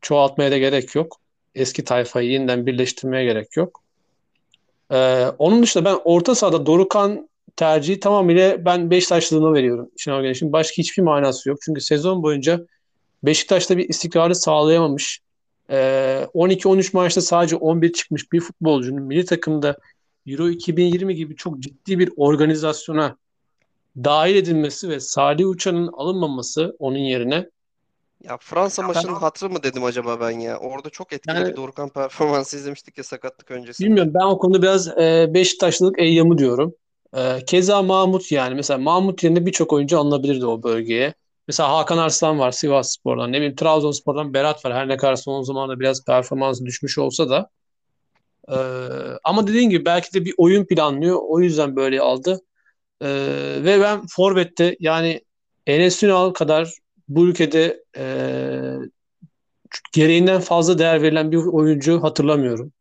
Çoğaltmaya 0.00 0.50
da 0.50 0.58
gerek 0.58 0.94
yok. 0.94 1.20
Eski 1.54 1.84
tayfayı 1.84 2.30
yeniden 2.30 2.66
birleştirmeye 2.66 3.24
gerek 3.24 3.56
yok. 3.56 3.82
Ee, 4.92 5.26
onun 5.38 5.62
dışında 5.62 5.84
ben 5.84 5.98
orta 6.04 6.34
sahada 6.34 6.66
Dorukhan 6.66 7.28
tercihi 7.56 8.00
tamamıyla 8.00 8.64
ben 8.64 8.90
Beşiktaşlılığına 8.90 9.54
veriyorum. 9.54 9.90
Şenol 9.96 10.22
Güneş'in 10.22 10.52
başka 10.52 10.76
hiçbir 10.76 11.02
manası 11.02 11.48
yok. 11.48 11.58
Çünkü 11.64 11.80
sezon 11.80 12.22
boyunca 12.22 12.66
Beşiktaş'ta 13.22 13.76
bir 13.76 13.88
istikrarı 13.88 14.34
sağlayamamış. 14.34 15.20
Ee, 15.70 16.26
12-13 16.34 16.90
maçta 16.96 17.20
sadece 17.20 17.56
11 17.56 17.92
çıkmış 17.92 18.32
bir 18.32 18.40
futbolcunun 18.40 19.02
milli 19.02 19.24
takımda 19.24 19.76
Euro 20.26 20.48
2020 20.48 21.14
gibi 21.14 21.36
çok 21.36 21.58
ciddi 21.58 21.98
bir 21.98 22.12
organizasyona 22.16 23.16
dahil 23.96 24.36
edilmesi 24.36 24.88
ve 24.88 25.00
Salih 25.00 25.48
Uçan'ın 25.48 25.86
alınmaması 25.92 26.76
onun 26.78 26.98
yerine 26.98 27.48
Ya 28.24 28.36
Fransa 28.40 28.82
maçının 28.82 29.14
hatırı 29.14 29.50
mı 29.50 29.62
dedim 29.62 29.84
acaba 29.84 30.20
ben 30.20 30.30
ya? 30.30 30.58
Orada 30.58 30.90
çok 30.90 31.12
etkili 31.12 31.34
Yani- 31.36 31.50
bir 31.50 31.56
Dorukhan 31.56 31.88
performansı 31.88 32.56
izlemiştik 32.56 32.98
ya 32.98 33.04
sakatlık 33.04 33.50
öncesi. 33.50 33.84
bilmiyorum 33.84 34.12
ben 34.14 34.24
o 34.24 34.38
konuda 34.38 34.62
biraz 34.62 34.88
e, 34.88 35.30
Beşiktaşlılık 35.34 35.98
eyyamı 35.98 36.38
diyorum. 36.38 36.74
E, 37.16 37.44
keza 37.46 37.82
Mahmut 37.82 38.32
yani 38.32 38.54
mesela 38.54 38.78
Mahmut 38.78 39.24
yerine 39.24 39.46
birçok 39.46 39.72
oyuncu 39.72 39.98
alınabilirdi 39.98 40.46
o 40.46 40.62
bölgeye. 40.62 41.14
Mesela 41.48 41.68
Hakan 41.68 41.98
Arslan 41.98 42.38
var 42.38 42.50
Sivasspor'dan. 42.50 43.32
Ne 43.32 43.36
bileyim 43.36 43.56
Trabzonspor'dan 43.56 44.34
Berat 44.34 44.64
var. 44.64 44.74
Her 44.74 44.88
ne 44.88 44.96
kadar 44.96 45.16
son 45.16 45.42
zamanlarda 45.42 45.80
biraz 45.80 46.04
performansı 46.04 46.64
düşmüş 46.64 46.98
olsa 46.98 47.28
da. 47.30 47.48
E, 48.48 48.56
ama 49.24 49.46
dediğin 49.46 49.70
gibi 49.70 49.84
belki 49.84 50.14
de 50.14 50.24
bir 50.24 50.34
oyun 50.38 50.64
planlıyor. 50.64 51.18
O 51.22 51.40
yüzden 51.40 51.76
böyle 51.76 52.00
aldı. 52.00 52.40
E, 53.00 53.08
ve 53.64 53.80
ben 53.80 54.06
Forvet'te 54.06 54.76
yani 54.80 55.20
Enes 55.66 56.02
Ünal 56.02 56.30
kadar 56.30 56.72
bu 57.08 57.26
ülkede 57.26 57.84
e, 57.96 58.04
gereğinden 59.92 60.40
fazla 60.40 60.78
değer 60.78 61.02
verilen 61.02 61.32
bir 61.32 61.36
oyuncu 61.36 62.02
hatırlamıyorum. 62.02 62.72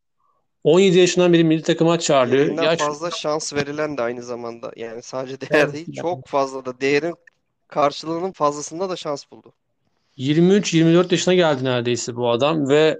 17 0.64 1.00
yaşından 1.00 1.34
beri 1.34 1.44
milli 1.44 1.62
takıma 1.64 2.00
çağırıyor. 2.00 2.38
Gereğinden 2.38 2.64
Ya 2.64 2.78
şu- 2.78 2.86
fazla 2.86 3.12
şans 3.12 3.54
verilen 3.54 3.98
de 3.98 4.02
aynı 4.02 4.24
zamanda. 4.24 4.72
Yani 4.76 5.02
sadece 5.02 5.42
değer 5.42 5.50
Evet. 5.64 5.74
değil, 5.74 5.94
çok 6.02 6.28
fazla 6.28 6.66
da 6.66 6.82
değerin 6.82 7.16
karşılığının 7.72 8.32
fazlasında 8.32 8.90
da 8.90 8.96
şans 8.96 9.32
buldu. 9.32 9.54
23-24 10.18 11.12
yaşına 11.12 11.34
geldi 11.34 11.64
neredeyse 11.64 12.16
bu 12.16 12.30
adam 12.30 12.70
ve 12.70 13.00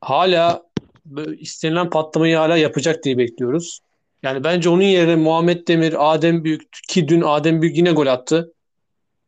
hala 0.00 0.62
istenilen 1.38 1.90
patlamayı 1.90 2.36
hala 2.36 2.56
yapacak 2.56 3.04
diye 3.04 3.18
bekliyoruz. 3.18 3.80
Yani 4.22 4.44
bence 4.44 4.68
onun 4.68 4.82
yerine 4.82 5.16
Muhammed 5.16 5.68
Demir, 5.68 6.14
Adem 6.14 6.44
Büyük 6.44 6.62
ki 6.88 7.08
dün 7.08 7.20
Adem 7.20 7.62
Büyük 7.62 7.76
yine 7.76 7.92
gol 7.92 8.06
attı. 8.06 8.52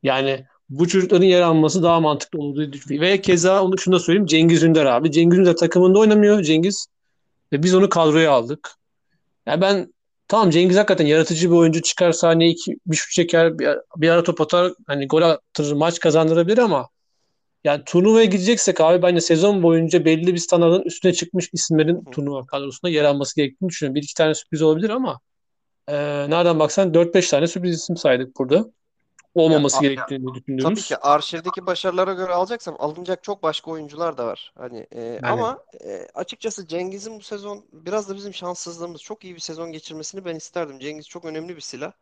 Yani 0.03 0.45
bu 0.71 0.89
çocukların 0.89 1.27
yer 1.27 1.43
alması 1.43 1.83
daha 1.83 2.01
mantıklı 2.01 2.39
olduğu 2.39 2.73
düşünüyorum. 2.73 3.09
Ve 3.09 3.21
keza 3.21 3.63
onu 3.63 3.79
şunu 3.79 3.95
da 3.95 3.99
söyleyeyim 3.99 4.27
Cengiz 4.27 4.63
Ünder 4.63 4.87
abi. 4.87 5.11
Cengiz 5.11 5.39
Ünder 5.39 5.57
takımında 5.57 5.99
oynamıyor 5.99 6.43
Cengiz. 6.43 6.87
Ve 7.53 7.63
biz 7.63 7.75
onu 7.75 7.89
kadroya 7.89 8.33
aldık. 8.33 8.71
Yani 9.47 9.61
ben 9.61 9.93
tamam 10.29 10.51
Cengiz 10.51 10.77
hakikaten 10.77 11.07
yaratıcı 11.07 11.51
bir 11.51 11.57
oyuncu 11.57 11.83
çıkar 11.83 12.13
sahneye 12.13 12.51
iki, 12.51 12.77
bir 12.87 12.97
şut 12.97 13.13
çeker 13.13 13.59
bir, 13.59 13.69
bir 13.97 14.09
ara 14.09 14.23
top 14.23 14.41
atar 14.41 14.73
hani 14.87 15.07
gol 15.07 15.23
attırır 15.23 15.73
maç 15.73 16.01
kazandırabilir 16.01 16.59
ama 16.59 16.89
yani 17.65 17.83
turnuvaya 17.87 18.25
gideceksek 18.25 18.81
abi 18.81 19.03
bence 19.03 19.21
sezon 19.21 19.63
boyunca 19.63 20.05
belli 20.05 20.35
bir 20.35 20.39
standartın 20.39 20.83
üstüne 20.83 21.13
çıkmış 21.13 21.51
isimlerin 21.53 22.05
turnuva 22.05 22.47
kadrosunda 22.47 22.91
yer 22.91 23.05
alması 23.05 23.37
gerektiğini 23.37 23.69
düşünüyorum. 23.69 23.95
Bir 23.95 24.03
iki 24.03 24.15
tane 24.15 24.35
sürpriz 24.35 24.63
olabilir 24.63 24.91
ama 24.91 25.21
e, 25.89 25.95
nereden 26.31 26.59
baksan 26.59 26.95
4-5 26.95 27.31
tane 27.31 27.47
sürpriz 27.47 27.75
isim 27.77 27.97
saydık 27.97 28.37
burada. 28.39 28.65
Olmaması 29.35 29.77
Ya, 29.77 29.83
gerektiğini 29.83 30.25
Tabii 30.25 30.41
düşünüyoruz. 30.41 30.89
ki 30.89 30.97
arşivdeki 30.97 31.67
başarılara 31.67 32.13
göre 32.13 32.33
alacaksam 32.33 32.77
alınacak 32.79 33.23
çok 33.23 33.43
başka 33.43 33.71
oyuncular 33.71 34.19
da 34.19 34.27
var. 34.27 34.53
Hani 34.59 34.87
e, 34.95 35.21
ama 35.25 35.59
e, 35.85 36.09
açıkçası 36.15 36.67
Cengiz'in 36.67 37.19
bu 37.19 37.23
sezon 37.23 37.65
biraz 37.73 38.09
da 38.09 38.17
bizim 38.17 38.35
şanssızlığımız. 38.35 39.03
Çok 39.03 39.25
iyi 39.25 39.35
bir 39.35 39.41
sezon 39.41 39.73
geçirmesini 39.73 40.25
ben 40.25 40.37
isterdim. 40.37 40.79
Cengiz 40.79 41.09
çok 41.09 41.25
önemli 41.25 41.57
bir 41.57 41.61
silah. 41.61 41.93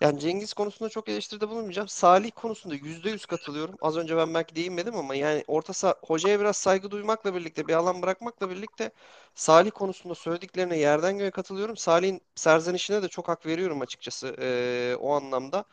Yani 0.00 0.20
Cengiz 0.20 0.52
konusunda 0.52 0.88
çok 0.90 1.08
eleştiride 1.08 1.48
bulunmayacağım. 1.48 1.88
Salih 1.88 2.30
konusunda 2.36 2.74
%100 2.74 3.26
katılıyorum. 3.26 3.74
Az 3.80 3.96
önce 3.96 4.16
ben 4.16 4.34
belki 4.34 4.56
değinmedim 4.56 4.96
ama 4.96 5.14
yani 5.14 5.44
orta 5.46 5.72
saha 5.72 5.94
hocaya 6.06 6.40
biraz 6.40 6.56
saygı 6.56 6.90
duymakla 6.90 7.34
birlikte 7.34 7.68
bir 7.68 7.74
alan 7.74 8.02
bırakmakla 8.02 8.50
birlikte 8.50 8.90
Salih 9.34 9.70
konusunda 9.70 10.14
söylediklerine 10.14 10.78
yerden 10.78 11.18
göğe 11.18 11.30
katılıyorum. 11.30 11.76
Salih'in 11.76 12.20
serzenişine 12.34 13.02
de 13.02 13.08
çok 13.08 13.28
hak 13.28 13.46
veriyorum 13.46 13.80
açıkçası 13.80 14.36
e, 14.40 14.96
o 15.00 15.12
anlamda. 15.12 15.64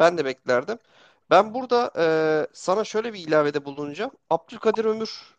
Ben 0.00 0.18
de 0.18 0.24
beklerdim. 0.24 0.78
Ben 1.30 1.54
burada 1.54 1.92
e, 1.98 2.06
sana 2.52 2.84
şöyle 2.84 3.12
bir 3.14 3.18
ilavede 3.28 3.64
bulunacağım. 3.64 4.10
Abdülkadir 4.30 4.84
Ömür 4.84 5.36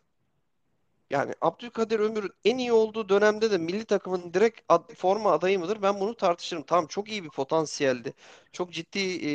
yani 1.10 1.34
Abdülkadir 1.40 2.00
Ömür'ün 2.00 2.32
en 2.44 2.58
iyi 2.58 2.72
olduğu 2.72 3.08
dönemde 3.08 3.50
de 3.50 3.58
milli 3.58 3.84
takımın 3.84 4.34
direkt 4.34 4.60
ad- 4.68 4.94
forma 4.94 5.32
adayı 5.32 5.58
mıdır? 5.58 5.82
Ben 5.82 6.00
bunu 6.00 6.14
tartışırım. 6.16 6.62
Tamam 6.62 6.86
çok 6.86 7.08
iyi 7.08 7.24
bir 7.24 7.30
potansiyeldi. 7.30 8.14
Çok 8.52 8.72
ciddi 8.72 8.98
e, 9.28 9.30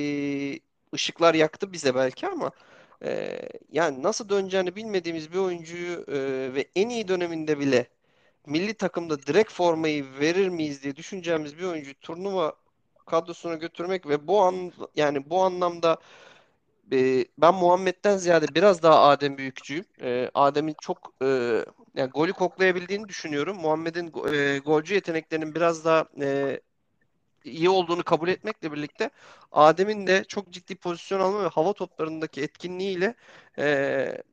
ışıklar 0.95 1.33
yaktı 1.33 1.73
bize 1.73 1.95
belki 1.95 2.27
ama 2.27 2.51
e, 3.03 3.39
yani 3.71 4.03
nasıl 4.03 4.29
döneceğini 4.29 4.75
bilmediğimiz 4.75 5.31
bir 5.33 5.37
oyuncuyu 5.37 6.05
e, 6.07 6.13
ve 6.53 6.65
en 6.75 6.89
iyi 6.89 7.07
döneminde 7.07 7.59
bile 7.59 7.87
milli 8.47 8.73
takımda 8.73 9.23
direkt 9.23 9.51
formayı 9.51 10.05
verir 10.19 10.49
miyiz 10.49 10.83
diye 10.83 10.95
düşüneceğimiz 10.95 11.57
bir 11.57 11.63
oyuncuyu 11.63 11.95
turnuva 12.01 12.53
kadrosuna 13.05 13.55
götürmek 13.55 14.07
ve 14.07 14.27
bu 14.27 14.41
an 14.41 14.71
yani 14.95 15.29
bu 15.29 15.43
anlamda 15.43 15.97
e, 16.91 17.25
ben 17.37 17.55
Muhammed'den 17.55 18.17
ziyade 18.17 18.55
biraz 18.55 18.83
daha 18.83 19.01
Adem 19.01 19.37
büyükçüyüm. 19.37 19.85
E, 20.01 20.31
Adem'in 20.33 20.75
çok 20.81 21.13
e, 21.21 21.25
yani 21.95 22.09
golü 22.11 22.33
koklayabildiğini 22.33 23.07
düşünüyorum. 23.09 23.57
Muhammed'in 23.57 24.07
e, 24.33 24.59
golcü 24.59 24.93
yeteneklerinin 24.93 25.55
biraz 25.55 25.85
daha 25.85 26.05
e, 26.21 26.59
iyi 27.43 27.69
olduğunu 27.69 28.03
kabul 28.03 28.27
etmekle 28.29 28.71
birlikte 28.71 29.09
Adem'in 29.51 30.07
de 30.07 30.23
çok 30.23 30.49
ciddi 30.51 30.75
pozisyon 30.75 31.19
alma 31.19 31.43
ve 31.43 31.47
hava 31.47 31.73
toplarındaki 31.73 32.41
etkinliğiyle 32.41 33.15
e, 33.59 34.23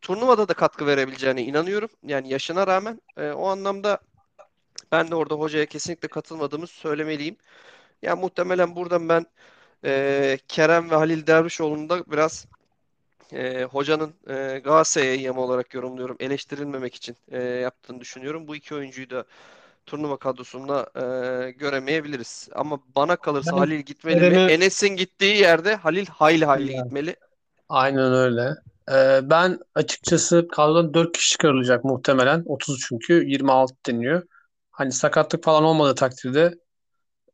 turnuvada 0.00 0.48
da 0.48 0.54
katkı 0.54 0.86
verebileceğine 0.86 1.42
inanıyorum. 1.42 1.90
Yani 2.02 2.32
yaşına 2.32 2.66
rağmen 2.66 3.00
e, 3.16 3.30
o 3.30 3.46
anlamda 3.46 4.00
ben 4.92 5.10
de 5.10 5.14
orada 5.14 5.34
hocaya 5.34 5.66
kesinlikle 5.66 6.08
katılmadığımı 6.08 6.66
söylemeliyim. 6.66 7.36
Yani 8.02 8.20
muhtemelen 8.20 8.76
buradan 8.76 9.08
ben 9.08 9.26
e, 9.84 10.38
Kerem 10.48 10.90
ve 10.90 10.94
Halil 10.94 11.26
Dervişoğlu'nu 11.26 11.88
da 11.88 12.04
biraz 12.06 12.46
e, 13.32 13.64
hocanın 13.64 14.14
e, 14.28 14.58
Galatasaray'a 14.64 15.14
yama 15.14 15.40
olarak 15.40 15.74
yorumluyorum. 15.74 16.16
Eleştirilmemek 16.20 16.94
için 16.94 17.16
e, 17.30 17.42
yaptığını 17.42 18.00
düşünüyorum. 18.00 18.48
Bu 18.48 18.56
iki 18.56 18.74
oyuncuyu 18.74 19.10
da 19.10 19.24
turnuva 19.86 20.16
kadrosunda 20.16 20.86
e, 20.94 21.50
göremeyebiliriz. 21.50 22.48
Ama 22.54 22.80
bana 22.96 23.16
kalırsa 23.16 23.52
Ben 23.52 23.56
Halil 23.56 23.80
gitmeli 23.80 24.16
mi? 24.16 24.20
Kerem'i 24.20 24.52
Enes'in 24.52 24.96
gittiği 24.96 25.36
yerde 25.36 25.74
Halil 25.74 26.06
hayli 26.06 26.44
hayli 26.44 26.72
Yani, 26.72 26.84
gitmeli. 26.84 27.16
aynen 27.68 28.12
öyle. 28.12 28.54
Ee, 28.92 29.20
ben 29.30 29.58
açıkçası 29.74 30.48
kadrodan 30.48 30.94
4 30.94 31.12
kişi 31.12 31.30
çıkarılacak 31.30 31.84
muhtemelen. 31.84 32.42
30 32.46 32.80
çünkü 32.88 33.24
26 33.26 33.74
deniyor. 33.86 34.22
Hani 34.70 34.92
sakatlık 34.92 35.44
falan 35.44 35.64
olmadığı 35.64 35.94
takdirde 35.94 36.54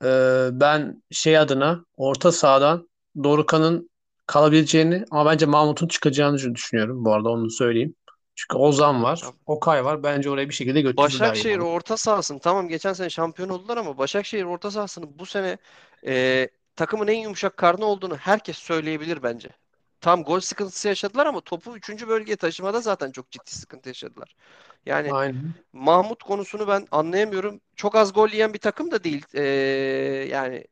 e, 0.05 0.09
ben 0.53 1.03
şey 1.11 1.39
adına 1.39 1.85
orta 1.97 2.33
sahadan 2.33 2.89
Dorukhan'ın 3.23 3.91
kalabileceğini 4.27 5.05
ama 5.11 5.31
bence 5.31 5.47
Mahmut'un 5.47 5.89
çıkacağını 5.89 6.55
düşünüyorum 6.55 7.05
bu 7.05 7.13
arada 7.13 7.29
onu 7.29 7.51
söyleyeyim. 7.51 7.95
Çünkü 8.35 8.57
Ozan 8.59 9.03
var. 9.03 9.23
Okay 9.47 9.85
var. 9.85 10.03
Bence 10.03 10.31
oraya 10.31 10.49
bir 10.49 10.55
şekilde 10.55 10.81
götürdüler 10.81 11.05
Başakşehir 11.11 11.51
yani. 11.51 11.63
orta 11.63 11.97
sahasını 11.97 12.41
tamam 12.41 12.69
geçen 12.69 12.93
sene 12.93 13.11
şampiyon 13.11 13.49
oldular 13.49 13.77
ama 13.77 13.99
Başakşehir 13.99 14.45
orta 14.45 14.71
sahasının 14.71 15.19
bu 15.19 15.27
sene 15.27 15.59
e, 16.07 16.49
takımın 16.77 17.07
en 17.09 17.19
yumuşak 17.21 17.57
karnı 17.57 17.85
olduğunu 17.87 18.17
herkes 18.17 18.57
söyleyebilir 18.57 19.23
bence. 19.23 19.49
Tam 20.01 20.23
gol 20.23 20.41
sıkıntısı 20.41 20.89
yaşadılar 20.89 21.27
ama 21.27 21.41
topu 21.41 21.77
3. 21.77 22.09
bölgeye 22.09 22.37
taşımada 22.37 22.81
zaten 22.81 23.11
çok 23.11 23.31
ciddi 23.31 23.51
sıkıntı 23.51 23.89
yaşadılar. 23.89 24.37
Yani 24.87 25.13
Aynen. 25.13 25.55
Mahmut 25.73 26.23
konusunu 26.23 26.69
ben 26.69 26.87
anlayamıyorum. 26.91 27.61
Çok 27.77 27.95
az 27.95 28.13
gol 28.13 28.29
yiyen 28.29 28.55
bir 28.55 28.59
takım 28.59 28.91
da 28.91 29.05
değil. 29.05 29.25
E, 29.35 29.43
yani 30.31 30.65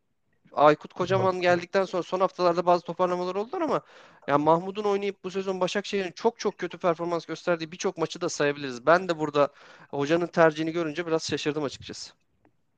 Aykut 0.53 0.93
Kocaman 0.93 1.41
geldikten 1.41 1.85
sonra 1.85 2.03
son 2.03 2.21
haftalarda 2.21 2.67
bazı 2.67 2.85
toparlamalar 2.85 3.35
oldular 3.35 3.61
ama 3.61 3.81
yani 4.29 4.45
Mahmut'un 4.45 4.85
oynayıp 4.85 5.25
bu 5.25 5.31
sezon 5.31 5.61
Başakşehir'in 5.61 6.13
çok 6.13 6.39
çok 6.39 6.59
kötü 6.59 6.79
performans 6.79 7.27
gösterdiği 7.27 7.73
birçok 7.73 7.99
maçı 7.99 8.21
da 8.21 8.29
sayabiliriz. 8.29 8.87
Ben 8.87 9.09
de 9.09 9.19
burada 9.19 9.49
hocanın 9.91 10.27
tercihini 10.27 10.73
görünce 10.73 11.07
biraz 11.07 11.29
şaşırdım 11.29 11.65
açıkçası. 11.65 12.13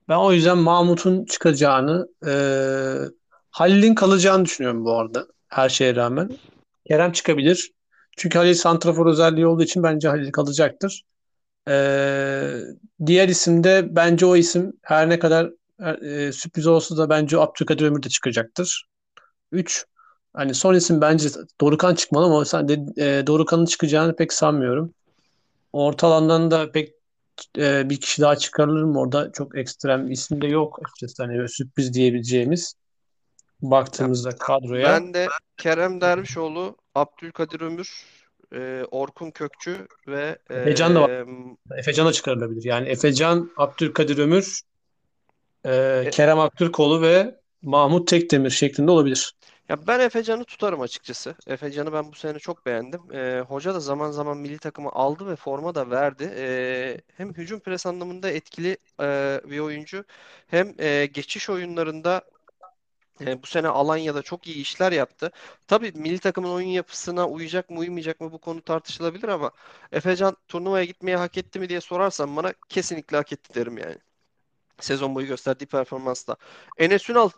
Ben 0.08 0.16
o 0.16 0.32
yüzden 0.32 0.58
Mahmut'un 0.58 1.24
çıkacağını, 1.24 2.08
e, 2.26 2.32
Halil'in 3.50 3.94
kalacağını 3.94 4.44
düşünüyorum 4.44 4.84
bu 4.84 4.98
arada. 4.98 5.26
Her 5.48 5.68
şeye 5.68 5.96
rağmen. 5.96 6.30
Kerem 6.88 7.12
çıkabilir. 7.12 7.72
Çünkü 8.16 8.38
Halil 8.38 8.54
santrafor 8.54 9.06
özelliği 9.06 9.46
olduğu 9.46 9.62
için 9.62 9.82
bence 9.82 10.08
Halil 10.08 10.32
kalacaktır. 10.32 11.04
E, 11.68 11.74
diğer 13.06 13.28
isim 13.28 13.64
de 13.64 13.96
bence 13.96 14.26
o 14.26 14.36
isim 14.36 14.72
her 14.82 15.08
ne 15.08 15.18
kadar 15.18 15.50
e, 16.02 16.32
sürpriz 16.32 16.66
olsa 16.66 16.96
da 16.96 17.10
bence 17.10 17.38
Abdülkadir 17.38 17.84
Ömür 17.84 18.02
de 18.02 18.08
çıkacaktır. 18.08 18.86
3. 19.52 19.86
Hani 20.34 20.54
son 20.54 20.74
isim 20.74 21.00
bence 21.00 21.28
Dorukhan 21.60 21.94
çıkmalı 21.94 22.26
ama 22.26 22.44
sen 22.44 22.68
de 22.68 22.74
e, 22.98 23.26
Dorukhan'ın 23.26 23.66
çıkacağını 23.66 24.16
pek 24.16 24.32
sanmıyorum. 24.32 24.94
Orta 25.72 26.06
alandan 26.06 26.50
da 26.50 26.72
pek 26.72 26.94
e, 27.58 27.90
bir 27.90 28.00
kişi 28.00 28.22
daha 28.22 28.36
çıkarılır 28.36 28.82
mı 28.82 29.00
orada? 29.00 29.32
Çok 29.32 29.58
ekstrem 29.58 30.10
isim 30.10 30.42
de 30.42 30.46
yok 30.46 30.80
açıkçası. 30.84 31.22
Hani 31.22 31.48
sürpriz 31.48 31.94
diyebileceğimiz 31.94 32.74
baktığımızda 33.62 34.30
kadroya. 34.30 34.86
ben 34.86 35.14
de 35.14 35.28
Kerem 35.56 36.00
Dervişoğlu, 36.00 36.76
Abdülkadir 36.94 37.60
Ömür, 37.60 38.04
e, 38.54 38.84
Orkun 38.90 39.30
Kökçü 39.30 39.88
ve 40.08 40.38
Efecan 40.50 40.94
da 40.94 41.00
var. 41.00 41.10
e, 41.10 41.26
Efecan 41.78 42.06
da 42.06 42.12
çıkarılabilir. 42.12 42.64
Yani 42.64 42.88
Efecan, 42.88 43.50
Abdülkadir 43.56 44.18
Ömür, 44.18 44.60
e, 45.64 46.02
e, 46.06 46.10
Kerem 46.10 46.38
Aktürkoğlu 46.38 47.02
ve 47.02 47.40
Mahmut 47.62 48.08
Tekdemir 48.08 48.50
şeklinde 48.50 48.90
olabilir. 48.90 49.32
Ya 49.68 49.86
ben 49.86 50.00
Efecan'ı 50.00 50.44
tutarım 50.44 50.80
açıkçası. 50.80 51.34
Efecan'ı 51.46 51.92
ben 51.92 52.12
bu 52.12 52.16
sene 52.16 52.38
çok 52.38 52.66
beğendim. 52.66 53.00
Ee, 53.12 53.40
hoca 53.48 53.74
da 53.74 53.80
zaman 53.80 54.10
zaman 54.10 54.38
milli 54.38 54.58
takımı 54.58 54.88
aldı 54.92 55.26
ve 55.26 55.36
forma 55.36 55.74
da 55.74 55.90
verdi. 55.90 56.32
Ee, 56.36 57.00
hem 57.16 57.34
hücum 57.34 57.60
pres 57.60 57.86
anlamında 57.86 58.30
etkili 58.30 58.76
e, 59.00 59.40
bir 59.50 59.58
oyuncu, 59.58 60.04
hem 60.46 60.74
e, 60.78 61.06
geçiş 61.06 61.50
oyunlarında 61.50 62.22
e, 63.20 63.42
bu 63.42 63.46
sene 63.46 63.68
Alanya'da 63.68 64.22
çok 64.22 64.46
iyi 64.46 64.56
işler 64.56 64.92
yaptı. 64.92 65.30
Tabii 65.66 65.92
milli 65.94 66.18
takımın 66.18 66.50
oyun 66.50 66.68
yapısına 66.68 67.28
uyacak 67.28 67.70
mı 67.70 67.78
uymayacak 67.78 68.20
mı 68.20 68.32
bu 68.32 68.38
konu 68.38 68.62
tartışılabilir 68.62 69.28
ama 69.28 69.50
Efecan 69.92 70.36
turnuvaya 70.48 70.84
gitmeye 70.84 71.16
hak 71.16 71.38
etti 71.38 71.60
mi 71.60 71.68
diye 71.68 71.80
sorarsan 71.80 72.36
bana 72.36 72.52
kesinlikle 72.68 73.16
hak 73.16 73.32
etti 73.32 73.54
derim 73.54 73.78
yani 73.78 73.98
sezon 74.80 75.14
boyu 75.14 75.26
gösterdiği 75.26 75.66
performansla. 75.66 76.36
Enes 76.78 77.10
Ünal 77.10 77.30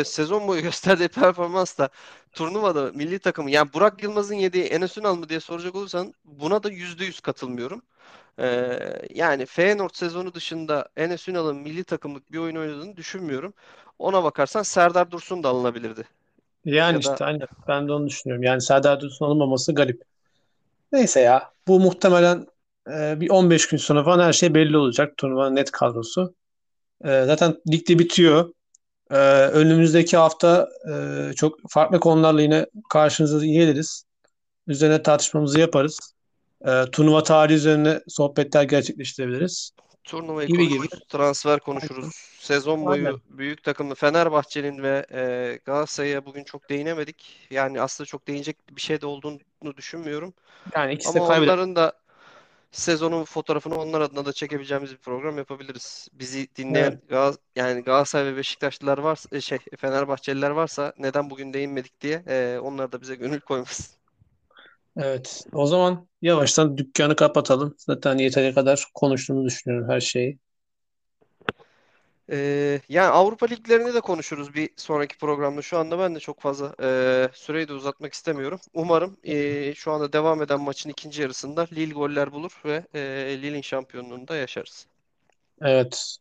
e, 0.00 0.04
sezon 0.04 0.48
boyu 0.48 0.62
gösterdiği 0.62 1.08
performansla 1.08 1.88
turnuvada 2.32 2.92
milli 2.94 3.18
takımı 3.18 3.50
yani 3.50 3.72
Burak 3.72 4.02
Yılmaz'ın 4.02 4.34
yediği 4.34 4.64
Enes 4.64 4.98
Ünal 4.98 5.14
mı 5.16 5.28
diye 5.28 5.40
soracak 5.40 5.74
olursan 5.74 6.14
buna 6.24 6.62
da 6.62 6.70
%100 6.70 7.20
katılmıyorum. 7.20 7.82
E, 8.38 8.78
yani 9.14 9.46
Feyenoord 9.46 9.90
sezonu 9.94 10.34
dışında 10.34 10.88
Enes 10.96 11.28
Ünal'ın 11.28 11.56
milli 11.56 11.84
takımlık 11.84 12.32
bir 12.32 12.38
oyun 12.38 12.56
oynadığını 12.56 12.96
düşünmüyorum. 12.96 13.54
Ona 13.98 14.24
bakarsan 14.24 14.62
Serdar 14.62 15.10
Dursun 15.10 15.42
da 15.42 15.48
alınabilirdi. 15.48 16.04
Yani 16.64 16.96
Ya 16.96 17.04
da 17.04 17.12
işte 17.12 17.24
hani 17.24 17.40
ben 17.68 17.88
de 17.88 17.92
onu 17.92 18.06
düşünüyorum. 18.06 18.42
Yani 18.42 18.60
Serdar 18.60 19.00
Dursun 19.00 19.26
alınmaması 19.26 19.74
garip. 19.74 20.02
Neyse 20.92 21.20
ya. 21.20 21.50
Bu 21.68 21.80
muhtemelen 21.80 22.46
e, 22.90 23.20
bir 23.20 23.30
15 23.30 23.68
gün 23.68 23.78
sonra 23.78 24.04
falan 24.04 24.24
her 24.24 24.32
şey 24.32 24.54
belli 24.54 24.76
olacak. 24.76 25.16
Turnuvanın 25.16 25.56
net 25.56 25.70
kadrosu. 25.70 26.34
E, 27.04 27.24
zaten 27.24 27.56
ligde 27.72 27.98
bitiyor. 27.98 28.54
Ee, 29.10 29.16
önümüzdeki 29.46 30.16
hafta 30.16 30.68
e, 30.90 31.32
çok 31.32 31.58
farklı 31.68 32.00
konularla 32.00 32.42
yine 32.42 32.66
karşınıza 32.88 33.46
geliriz. 33.46 34.04
Üzerine 34.66 35.02
tartışmamızı 35.02 35.60
yaparız. 35.60 36.13
Ee, 36.66 36.84
turnuva 36.92 37.22
tarihi 37.22 37.56
üzerine 37.56 38.00
sohbetler 38.08 38.62
gerçekleştirebiliriz. 38.62 39.70
Turnuvayı 40.04 40.48
Gibi 40.48 40.68
gibi. 40.68 40.78
konuşuruz, 40.78 41.08
transfer 41.08 41.60
konuşuruz. 41.60 42.14
Sezon 42.40 42.86
Aynen. 42.86 43.04
boyu 43.04 43.20
büyük 43.30 43.62
takımlı 43.62 43.94
Fenerbahçe'nin 43.94 44.82
ve 44.82 45.06
e, 45.12 45.58
Galatasaray'a 45.64 46.26
bugün 46.26 46.44
çok 46.44 46.70
değinemedik. 46.70 47.46
Yani 47.50 47.80
aslında 47.80 48.06
çok 48.06 48.28
değinecek 48.28 48.56
bir 48.76 48.80
şey 48.80 49.00
de 49.00 49.06
olduğunu 49.06 49.40
düşünmüyorum. 49.76 50.34
Yani 50.74 50.92
ikisi 50.92 51.14
de 51.14 51.18
Ama 51.18 51.28
kaybeder. 51.28 51.52
onların 51.52 51.76
da 51.76 51.92
sezonun 52.72 53.24
fotoğrafını 53.24 53.76
onlar 53.76 54.00
adına 54.00 54.26
da 54.26 54.32
çekebileceğimiz 54.32 54.92
bir 54.92 54.96
program 54.96 55.38
yapabiliriz. 55.38 56.08
Bizi 56.12 56.48
dinleyen 56.56 56.90
Evet, 56.92 57.08
Gal 57.08 57.34
yani 57.56 57.82
Galatasaray 57.82 58.26
ve 58.32 58.36
Beşiktaşlılar 58.36 58.98
varsa 58.98 59.36
e, 59.36 59.40
şey 59.40 59.58
Fenerbahçeliler 59.78 60.50
varsa 60.50 60.92
neden 60.98 61.30
bugün 61.30 61.52
değinmedik 61.52 62.00
diye 62.00 62.22
e, 62.28 62.58
onlar 62.62 62.92
da 62.92 63.00
bize 63.00 63.14
gönül 63.14 63.40
koymasın. 63.40 64.03
Evet. 64.96 65.44
O 65.52 65.66
zaman 65.66 66.08
yavaştan 66.22 66.78
dükkanı 66.78 67.16
kapatalım. 67.16 67.74
Zaten 67.78 68.18
yeteri 68.18 68.54
kadar 68.54 68.84
konuştuğunu 68.94 69.44
düşünüyorum 69.44 69.88
her 69.88 70.00
şeyi. 70.00 70.38
Ee, 72.30 72.80
yani 72.88 73.06
Avrupa 73.06 73.46
liglerini 73.46 73.94
de 73.94 74.00
konuşuruz 74.00 74.54
bir 74.54 74.70
sonraki 74.76 75.18
programda. 75.18 75.62
Şu 75.62 75.78
anda 75.78 75.98
ben 75.98 76.14
de 76.14 76.20
çok 76.20 76.40
fazla 76.40 76.74
e, 76.82 77.28
süreyi 77.32 77.68
de 77.68 77.72
uzatmak 77.72 78.12
istemiyorum. 78.12 78.60
Umarım 78.74 79.16
e, 79.24 79.74
şu 79.74 79.92
anda 79.92 80.12
devam 80.12 80.42
eden 80.42 80.60
maçın 80.60 80.90
ikinci 80.90 81.22
yarısında 81.22 81.66
Lille 81.72 81.94
goller 81.94 82.32
bulur 82.32 82.60
ve 82.64 82.84
e, 82.94 83.00
Lille'in 83.42 83.62
şampiyonluğunu 83.62 84.28
da 84.28 84.36
yaşarız. 84.36 84.86
Evet. 85.62 86.16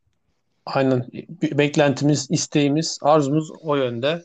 Aynen. 0.66 1.08
Beklentimiz, 1.42 2.28
isteğimiz, 2.32 3.00
arzumuz 3.02 3.52
o 3.62 3.76
yönde. 3.76 4.22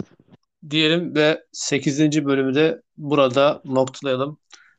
Diyelim 0.70 1.14
ve 1.14 1.44
8. 1.52 2.24
bölümü 2.24 2.54
de 2.54 2.82
burada 2.96 3.62
noktalayalım. 3.64 4.38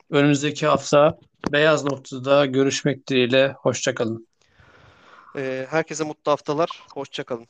Önümüzdeki 0.10 0.68
hafta 0.68 1.18
Beyaz 1.52 1.86
Nokta'da 1.86 2.46
görüşmek 2.46 3.08
dileğiyle. 3.08 3.56
Hoşça 3.58 3.96
kalın. 3.96 4.28
Ee, 5.36 5.68
herkese 5.70 6.04
mutlu 6.04 6.32
haftalar. 6.32 6.70
Hoşça 6.94 7.24
kalın. 7.24 7.48